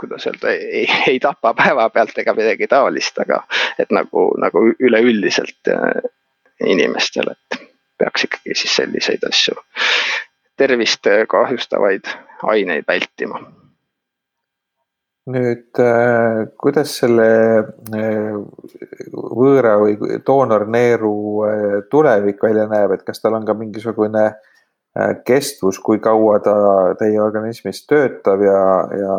kuidas 0.00 0.26
öelda, 0.26 0.50
ei, 0.50 0.86
ei 1.06 1.20
tapa 1.20 1.54
päevapealt 1.54 2.18
ega 2.18 2.34
midagi 2.34 2.68
taolist, 2.68 3.18
aga 3.18 3.42
et 3.78 3.90
nagu, 3.92 4.26
nagu 4.40 4.62
üleüldiselt 4.80 5.68
äh, 5.68 6.06
inimestel, 6.66 7.34
et 7.34 7.60
peaks 7.98 8.24
ikkagi 8.28 8.56
siis 8.56 8.76
selliseid 8.76 9.26
asju, 9.28 9.56
tervist 10.56 11.06
kahjustavaid 11.28 12.08
aineid 12.42 12.84
vältima. 12.88 13.42
nüüd 15.24 15.80
äh, 15.80 16.42
kuidas 16.60 16.98
selle 17.00 17.28
äh, 17.96 18.34
võõra 19.14 19.78
või 19.80 20.18
doonorneeru 20.26 21.14
tulevik 21.90 22.42
välja 22.44 22.66
näeb, 22.68 22.92
et 22.92 23.06
kas 23.06 23.22
tal 23.22 23.38
on 23.38 23.46
ka 23.48 23.54
mingisugune 23.56 24.26
kestvus, 25.26 25.80
kui 25.82 25.98
kaua 25.98 26.36
ta 26.44 26.54
teie 27.00 27.16
organismis 27.18 27.80
töötab 27.88 28.44
ja, 28.46 28.60
ja, 28.94 29.16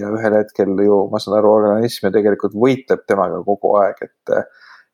ja 0.00 0.12
ühel 0.14 0.38
hetkel 0.38 0.72
ju 0.86 1.02
ma 1.12 1.20
saan 1.20 1.36
aru, 1.36 1.50
organism 1.58 2.06
ju 2.06 2.14
tegelikult 2.14 2.54
võitleb 2.56 3.02
temaga 3.04 3.42
kogu 3.44 3.74
aeg, 3.82 4.00
et 4.06 4.38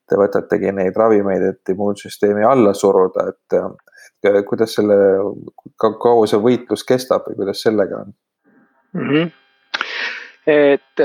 te 0.08 0.18
võtategi 0.18 0.72
neid 0.74 0.96
ravimeid, 0.98 1.44
et 1.52 1.74
immuunsüsteemi 1.74 2.42
alla 2.44 2.74
suruda, 2.74 3.28
et 3.30 3.58
kuidas 4.48 4.76
selle, 4.78 4.96
kaua 5.80 6.26
see 6.30 6.40
võitlus 6.42 6.84
kestab 6.88 7.28
või 7.28 7.42
kuidas 7.42 7.64
sellega 7.66 8.04
on 8.04 8.14
mm? 8.94 9.08
-hmm. 9.08 9.32
et 10.46 11.04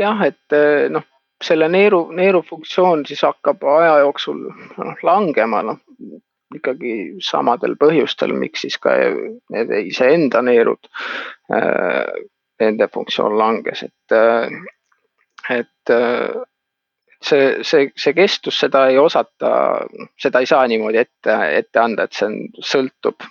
jah, 0.00 0.24
et 0.26 0.58
noh, 0.92 1.06
selle 1.44 1.68
neeru, 1.72 2.02
neeru 2.16 2.42
funktsioon 2.46 3.06
siis 3.08 3.22
hakkab 3.24 3.64
aja 3.76 3.98
jooksul 4.04 4.42
noh, 4.50 5.06
langema, 5.06 5.62
noh 5.62 5.80
ikkagi 6.54 6.94
samadel 7.22 7.76
põhjustel, 7.80 8.34
miks 8.36 8.64
siis 8.64 8.76
ka 8.82 8.94
need 9.54 9.72
iseenda 9.84 10.42
neerud, 10.42 10.90
äh, 11.54 12.10
nende 12.60 12.88
funktsioon 12.92 13.36
langes, 13.38 13.84
et, 13.86 14.14
äh, 14.16 14.50
et 15.60 15.94
äh, 15.94 16.40
see, 17.22 17.64
see, 17.64 17.90
see 17.96 18.14
kestus, 18.16 18.58
seda 18.60 18.86
ei 18.88 18.98
osata, 18.98 19.50
seda 20.20 20.40
ei 20.40 20.48
saa 20.48 20.66
niimoodi 20.70 21.02
ette, 21.02 21.36
ette 21.58 21.82
anda, 21.82 22.06
et 22.06 22.16
see 22.16 22.28
on, 22.28 22.40
sõltub 22.72 23.28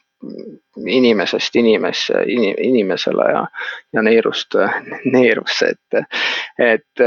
inimesest 0.85 1.55
inimesse, 1.55 2.23
inimesele 2.27 3.27
ja, 3.31 3.43
ja 3.95 4.03
neerust 4.03 4.57
neerusse, 5.15 5.73
et, 5.73 6.23
et, 6.59 7.03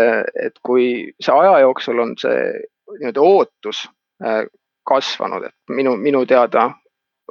et 0.47 0.61
kui 0.65 0.87
see 1.21 1.35
aja 1.35 1.59
jooksul 1.67 2.01
on 2.07 2.15
see 2.21 2.39
nii-öelda 2.99 3.25
ootus 3.25 3.85
kasvanud, 4.89 5.45
et 5.45 5.77
minu, 5.77 5.95
minu 6.01 6.25
teada 6.27 6.71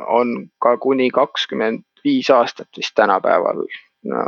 on 0.08 0.36
ka 0.62 0.78
kuni 0.82 1.10
kakskümmend 1.14 1.84
viis 2.06 2.30
aastat 2.34 2.70
vist 2.78 2.96
tänapäeval 2.96 3.66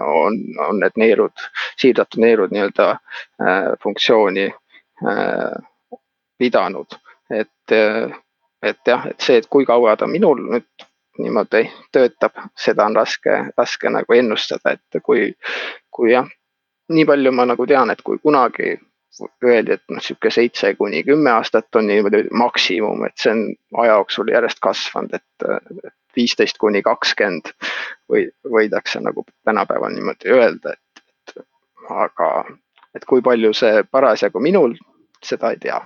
on, 0.06 0.34
on 0.70 0.80
need 0.80 0.98
neerud, 1.02 1.46
siirdatud 1.82 2.22
neerud 2.22 2.52
nii-öelda 2.54 2.90
äh, 2.92 3.72
funktsiooni 3.84 4.46
äh, 4.46 4.60
pidanud, 6.40 7.00
et 7.30 7.76
äh,, 7.76 8.14
et 8.64 8.80
jah, 8.88 9.08
et 9.10 9.20
see, 9.22 9.38
et 9.42 9.50
kui 9.52 9.66
kaua 9.68 9.98
ta 10.00 10.08
minul 10.08 10.40
nüüd 10.48 10.86
niimoodi 11.20 11.66
töötab, 11.94 12.40
seda 12.58 12.88
on 12.88 12.96
raske, 12.98 13.36
raske 13.58 13.92
nagu 13.92 14.16
ennustada, 14.16 14.78
et 14.78 15.04
kui, 15.04 15.28
kui 15.94 16.14
jah, 16.14 16.30
nii 16.94 17.06
palju 17.10 17.34
ma 17.36 17.46
nagu 17.50 17.68
tean, 17.70 17.92
et 17.94 18.02
kui 18.02 18.18
kunagi 18.24 18.78
öeldi, 19.46 19.76
et 19.76 19.84
noh, 19.94 20.02
sihuke 20.02 20.32
seitse 20.34 20.74
kuni 20.80 21.04
kümme 21.06 21.30
aastat 21.36 21.76
on 21.78 21.86
niimoodi 21.88 22.24
maksimum, 22.32 23.04
et 23.06 23.18
see 23.22 23.34
on 23.36 23.44
aja 23.84 24.00
jooksul 24.00 24.32
järjest 24.34 24.64
kasvanud, 24.64 25.14
et 25.20 25.94
viisteist 26.18 26.58
kuni 26.62 26.82
kakskümmend 26.86 27.52
või 28.10 28.26
võidakse 28.56 29.02
nagu 29.04 29.26
tänapäeval 29.46 29.94
niimoodi 29.94 30.34
öelda, 30.34 30.74
et, 30.74 31.06
et 31.38 31.46
aga, 31.94 32.32
et 32.96 33.06
kui 33.06 33.22
palju 33.22 33.54
see 33.58 33.86
parasjagu 33.92 34.42
minul, 34.42 34.74
seda 35.28 35.52
ei 35.54 35.60
tea. 35.62 35.80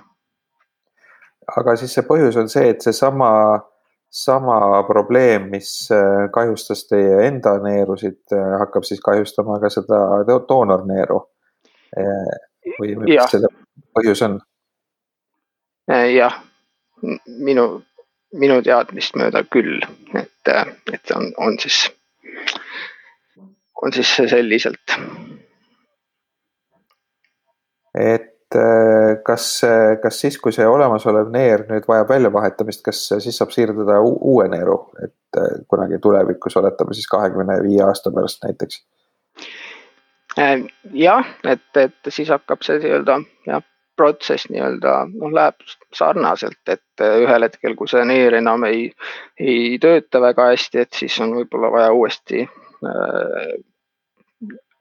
aga 1.56 1.74
siis 1.80 1.94
see 1.96 2.04
põhjus 2.04 2.36
on 2.36 2.50
see, 2.52 2.68
et 2.74 2.84
seesama, 2.84 3.30
sama 4.12 4.82
probleem, 4.88 5.48
mis 5.52 5.70
äh, 5.92 6.26
kahjustas 6.32 6.84
teie 6.88 7.22
enda 7.26 7.54
neerusid, 7.64 8.20
äh, 8.36 8.52
hakkab 8.60 8.84
siis 8.84 9.00
kahjustama 9.04 9.58
ka 9.62 9.70
seda 9.72 10.00
doonorneeru 10.28 11.18
äh, 11.96 12.36
või, 12.78 12.94
või 12.94 13.14
mis 13.14 13.32
selle 13.32 13.52
põhjus 13.96 14.24
on? 14.28 14.38
Jah, 15.88 16.34
minu, 17.40 17.64
minu 18.36 18.58
teadmist 18.64 19.16
mööda 19.16 19.40
küll, 19.48 19.80
et, 20.20 20.50
et 20.92 21.14
on, 21.16 21.30
on 21.40 21.56
siis, 21.62 21.86
on 23.80 23.94
siis 23.96 24.10
selliselt. 24.28 24.98
et 27.98 28.37
kas, 29.24 29.46
kas 30.02 30.20
siis, 30.20 30.38
kui 30.40 30.54
see 30.56 30.66
olemasolev 30.66 31.28
neer 31.34 31.66
nüüd 31.68 31.84
vajab 31.88 32.12
väljavahetamist, 32.14 32.80
kas 32.86 33.02
siis 33.20 33.36
saab 33.36 33.52
siirduda 33.52 33.98
uue 34.00 34.46
neeru, 34.48 34.78
et 35.04 35.40
äh, 35.40 35.58
kunagi 35.68 35.98
tulevikus, 36.02 36.56
oletame 36.56 36.96
siis 36.96 37.10
kahekümne 37.12 37.58
viie 37.66 37.82
aasta 37.84 38.12
pärast 38.14 38.44
näiteks? 38.46 38.80
Äh, 40.38 40.64
jah, 40.92 41.26
et, 41.44 41.68
et 41.76 42.12
siis 42.14 42.30
hakkab 42.32 42.64
see 42.64 42.78
nii-öelda 42.80 43.20
jah, 43.48 43.64
protsess 43.98 44.48
nii-öelda 44.52 44.94
noh, 45.10 45.32
läheb 45.34 45.64
sarnaselt, 45.94 46.60
et 46.70 47.02
äh, 47.04 47.18
ühel 47.24 47.46
hetkel, 47.46 47.74
kui 47.78 47.90
see 47.90 48.04
neer 48.08 48.38
enam 48.38 48.64
ei, 48.68 48.86
ei 49.40 49.78
tööta 49.82 50.22
väga 50.22 50.52
hästi, 50.52 50.84
et 50.84 51.00
siis 51.02 51.18
on 51.24 51.34
võib-olla 51.40 51.72
vaja 51.74 51.90
uuesti 51.96 52.44
äh, 52.46 53.56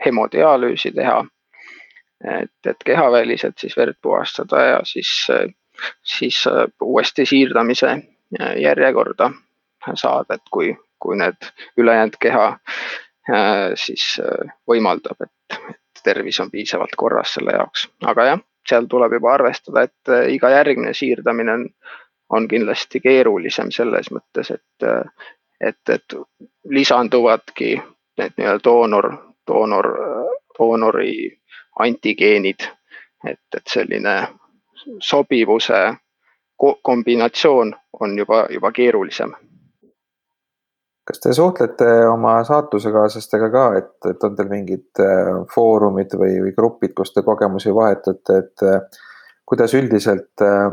hemodialüüsi 0.06 0.94
teha. 0.96 1.24
Et, 2.24 2.54
et 2.66 2.86
kehaväliselt 2.86 3.58
siis 3.58 3.78
verd 3.78 3.98
puhastada 4.02 4.62
ja 4.66 4.80
siis, 4.84 5.28
siis 6.04 6.44
uuesti 6.82 7.26
siirdamise 7.26 7.98
järjekorda 8.58 9.32
saada, 9.94 10.36
et 10.36 10.50
kui, 10.52 10.72
kui 11.00 11.18
need 11.20 11.52
ülejäänud 11.78 12.18
keha 12.20 12.48
Äh, 13.34 13.72
siis 13.76 14.22
äh, 14.24 14.52
võimaldab, 14.68 15.20
et, 15.26 15.58
tervis 16.04 16.40
on 16.40 16.52
piisavalt 16.52 16.94
korras 16.96 17.34
selle 17.36 17.52
jaoks, 17.58 17.90
aga 18.08 18.26
jah, 18.30 18.44
seal 18.70 18.86
tuleb 18.88 19.18
juba 19.18 19.34
arvestada, 19.34 19.84
et 19.84 20.12
äh, 20.14 20.30
iga 20.32 20.52
järgmine 20.54 20.94
siirdamine 20.96 21.56
on, 21.58 21.66
on 22.32 22.48
kindlasti 22.48 23.02
keerulisem 23.04 23.74
selles 23.76 24.08
mõttes, 24.16 24.54
et, 24.56 24.88
et, 25.60 25.92
et 25.92 26.16
lisanduvadki 26.72 27.74
need 28.22 28.40
nii-öelda 28.40 28.64
doonor, 28.64 29.10
doonor, 29.48 29.92
doonori 30.56 31.18
antigeenid, 31.80 32.68
et, 33.28 33.42
et 33.56 33.74
selline 33.74 34.16
sobivuse 35.00 35.82
kombinatsioon 36.84 37.76
on 38.00 38.18
juba, 38.18 38.46
juba 38.50 38.72
keerulisem. 38.72 39.34
Kas 41.08 41.22
te 41.24 41.34
suhtlete 41.34 41.88
oma 42.12 42.42
saatusekaaslastega 42.44 43.48
ka, 43.52 43.68
et, 43.80 43.94
et 44.10 44.24
on 44.28 44.34
teil 44.36 44.50
mingid 44.52 45.00
äh, 45.00 45.30
foorumid 45.54 46.12
või, 46.20 46.34
või 46.44 46.52
grupid, 46.58 46.92
kus 46.98 47.14
te 47.16 47.24
kogemusi 47.24 47.72
vahetate, 47.76 48.40
et 48.42 48.66
äh, 48.68 48.98
kuidas 49.48 49.72
üldiselt 49.78 50.44
äh, 50.44 50.66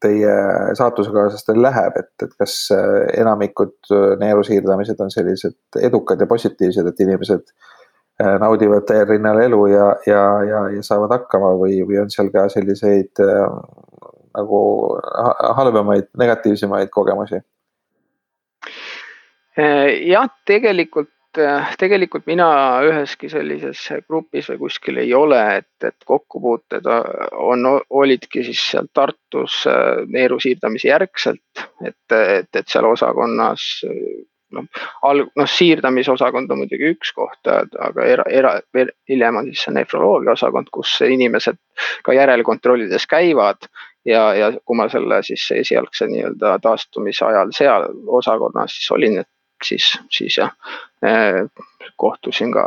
teie 0.00 0.38
saatusekaaslastele 0.80 1.66
läheb, 1.66 2.00
et, 2.00 2.14
et 2.24 2.32
kas 2.40 2.56
enamikud 2.72 3.92
neeru 4.22 4.46
siirdamised 4.46 5.04
on 5.04 5.12
sellised 5.12 5.84
edukad 5.84 6.24
ja 6.24 6.30
positiivsed, 6.30 6.88
et 6.88 7.04
inimesed 7.04 7.52
naudivad 8.40 8.84
täiel 8.86 9.08
rinnal 9.08 9.40
elu 9.42 9.60
ja, 9.72 9.86
ja, 10.06 10.22
ja, 10.46 10.60
ja 10.76 10.82
saavad 10.86 11.10
hakkama 11.16 11.50
või, 11.58 11.80
või 11.88 11.98
on 12.04 12.12
seal 12.14 12.28
ka 12.34 12.44
selliseid 12.52 13.18
nagu 14.34 14.60
halvemaid, 15.58 16.12
negatiivsemaid 16.18 16.92
kogemusi? 16.94 17.40
Eh, 19.56 20.02
jah, 20.10 20.26
tegelikult 20.46 21.38
äh, 21.38 21.74
tegelikult 21.78 22.26
mina 22.26 22.46
üheski 22.82 23.28
sellises 23.30 23.84
grupis 24.08 24.48
või 24.50 24.58
kuskil 24.64 24.98
ei 24.98 25.12
ole, 25.14 25.38
et, 25.60 25.86
et 25.86 26.06
kokkupuuted 26.06 26.88
on, 26.90 27.68
olidki 27.90 28.42
siis 28.48 28.64
seal 28.72 28.90
Tartus 28.92 29.60
äh, 29.70 30.02
neeru 30.10 30.40
siirdamise 30.42 30.90
järgselt, 30.90 31.66
et, 31.86 32.16
et, 32.18 32.50
et 32.50 32.66
seal 32.66 32.90
osakonnas 32.90 33.68
noh, 34.54 34.84
alg-, 35.02 35.30
noh 35.36 35.50
siirdamisosakond 35.50 36.50
on 36.50 36.62
muidugi 36.62 36.92
üks 36.94 37.12
koht, 37.16 37.50
aga 37.50 38.06
era, 38.06 38.24
era, 38.30 38.54
hiljem 39.08 39.40
on 39.40 39.50
siis 39.50 39.66
see 39.66 39.74
nefroloogia 39.76 40.34
osakond, 40.34 40.70
kus 40.74 40.96
inimesed 41.06 41.60
ka 42.06 42.16
järelkontrollides 42.16 43.06
käivad 43.10 43.68
ja, 44.08 44.24
ja 44.34 44.52
kui 44.64 44.78
ma 44.78 44.88
selle 44.92 45.22
siis 45.26 45.44
esialgse 45.54 46.08
nii-öelda 46.10 46.58
taastumise 46.64 47.26
ajal 47.28 47.54
seal 47.56 47.88
osakonnas 48.20 48.78
siis 48.78 48.90
olin, 48.96 49.20
et 49.24 49.30
siis, 49.64 49.92
siis 50.10 50.38
jah 50.38 50.52
eh, 51.04 51.44
kohtusin 51.96 52.52
ka 52.54 52.66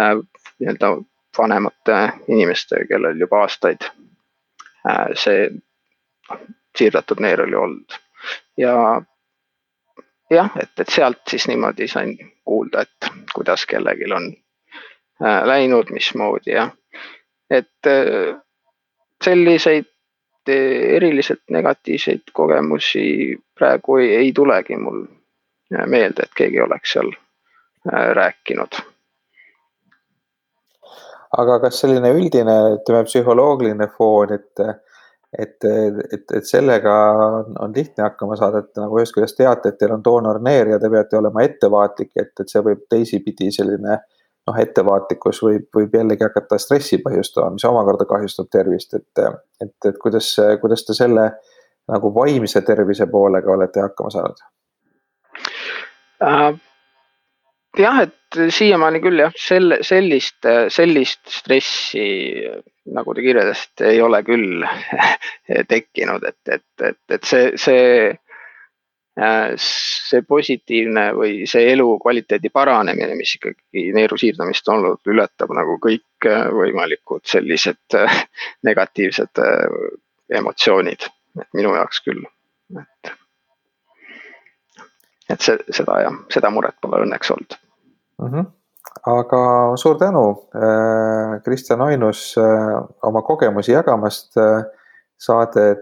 eh, 0.00 0.16
nii-öelda 0.60 0.96
vanemate 1.38 2.00
inimestega, 2.32 2.86
kellel 2.88 3.20
juba 3.20 3.42
aastaid 3.44 3.84
see 5.18 5.48
siirdatud 6.78 7.20
neer 7.20 7.42
oli 7.42 7.54
olnud. 7.54 7.96
Ja 8.56 9.02
jah, 10.30 10.50
et, 10.60 10.72
et 10.80 10.88
sealt 10.88 11.22
siis 11.30 11.48
niimoodi 11.48 11.88
sain 11.88 12.16
kuulda, 12.44 12.82
et 12.82 13.10
kuidas 13.34 13.66
kellelgi 13.66 14.12
on 14.12 14.32
läinud, 15.46 15.90
mismoodi 15.90 16.50
ja 16.52 16.68
et 17.50 17.88
selliseid 19.24 19.86
eriliselt 20.46 21.42
negatiivseid 21.50 22.32
kogemusi 22.32 23.36
praegu 23.58 23.96
ei, 23.96 24.14
ei 24.16 24.32
tulegi 24.32 24.76
mul 24.76 25.06
meelde, 25.86 26.22
et 26.22 26.36
keegi 26.36 26.60
oleks 26.60 26.92
seal 26.92 27.10
äh, 27.10 28.10
rääkinud. 28.14 28.78
aga 31.36 31.58
kas 31.60 31.80
selline 31.82 32.12
üldine, 32.14 32.54
ütleme 32.78 33.04
psühholoogiline 33.04 33.88
foon, 33.96 34.32
et, 34.32 34.62
et, 35.32 35.64
et, 36.12 36.24
et 36.34 36.46
sellega 36.46 36.92
on, 37.40 37.54
on 37.60 37.72
lihtne 37.76 38.04
hakkama 38.04 38.36
saada, 38.38 38.62
et 38.62 38.78
nagu 38.80 38.98
ühest 39.00 39.14
küljest 39.14 39.38
teate, 39.40 39.72
et 39.72 39.78
teil 39.80 39.94
on 39.96 40.04
doonorneer 40.04 40.74
ja 40.74 40.78
te 40.82 40.90
peate 40.92 41.18
olema 41.18 41.42
ettevaatlik, 41.46 42.12
et, 42.16 42.32
et 42.40 42.52
see 42.52 42.62
võib 42.64 42.84
teisipidi 42.90 43.50
selline 43.54 43.98
noh, 44.46 44.60
ettevaatlikkus 44.62 45.42
võib, 45.42 45.66
võib 45.74 45.96
jällegi 45.98 46.26
hakata 46.26 46.58
stressi 46.62 47.00
põhjustama, 47.02 47.56
mis 47.56 47.66
omakorda 47.68 48.06
kahjustab 48.08 48.50
tervist, 48.52 48.94
et, 48.94 49.24
et, 49.62 49.74
et 49.90 49.98
kuidas, 50.02 50.30
kuidas 50.62 50.86
te 50.86 50.96
selle 50.96 51.30
nagu 51.90 52.12
vaimse 52.14 52.62
tervise 52.66 53.06
poolega 53.10 53.52
olete 53.54 53.82
hakkama 53.82 54.14
saanud? 54.14 54.46
Äh, 57.76 57.82
jah, 57.82 58.02
et 58.06 58.52
siiamaani 58.52 59.00
küll 59.04 59.20
jah, 59.20 59.32
selle, 59.36 59.80
sellist, 59.84 60.46
sellist 60.72 61.28
stressi, 61.28 62.04
nagu 62.96 63.14
te 63.14 63.24
kirjeldasite, 63.24 63.90
ei 63.92 64.00
ole 64.00 64.22
küll 64.24 64.64
tekkinud, 65.72 66.24
et, 66.24 66.40
et, 66.48 66.86
et, 66.88 67.00
et 67.12 67.28
see, 67.28 67.50
see, 67.60 68.06
äh, 69.20 69.50
see 69.60 70.22
positiivne 70.28 71.10
või 71.16 71.44
see 71.50 71.68
elukvaliteedi 71.74 72.52
paranemine, 72.54 73.18
mis 73.18 73.36
ikkagi 73.38 73.90
neeru 73.96 74.18
siirdamist 74.20 74.72
on 74.72 74.80
olnud, 74.80 75.02
ületab 75.12 75.52
nagu 75.56 75.76
kõikvõimalikud 75.84 77.26
sellised 77.28 78.00
negatiivsed 78.66 79.44
emotsioonid, 80.40 81.06
et 81.42 81.52
minu 81.60 81.76
jaoks 81.76 82.02
küll, 82.08 82.24
et 82.80 83.14
et 85.26 85.42
see, 85.42 85.58
seda 85.74 85.96
jah, 86.04 86.18
seda 86.30 86.50
muret 86.54 86.76
pole 86.80 87.00
õnneks 87.02 87.32
olnud 87.34 87.56
mm. 88.22 88.28
-hmm. 88.28 88.46
aga 89.06 89.76
suur 89.76 89.98
tänu, 89.98 90.30
äh, 90.54 91.42
Kristjan 91.44 91.80
Ainus, 91.80 92.34
äh, 92.38 92.84
oma 93.02 93.22
kogemusi 93.22 93.72
jagamast. 93.72 94.36
Äh, 94.36 94.64
saade 95.16 95.76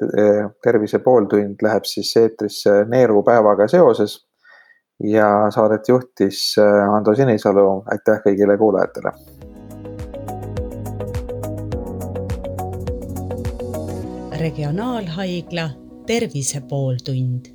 Tervise 0.63 0.99
pooltund 0.99 1.63
läheb 1.63 1.85
siis 1.85 2.17
eetrisse 2.17 2.85
neerupäevaga 2.87 3.67
seoses 3.69 4.29
ja 5.03 5.51
saadet 5.51 5.89
juhtis 5.89 6.55
Ando 6.93 7.15
Sinisalu. 7.15 7.83
aitäh 7.91 8.23
kõigile 8.23 8.59
kuulajatele. 8.59 9.13
regionaalhaigla 14.39 15.71
Tervise 16.07 16.61
pooltund 16.69 17.54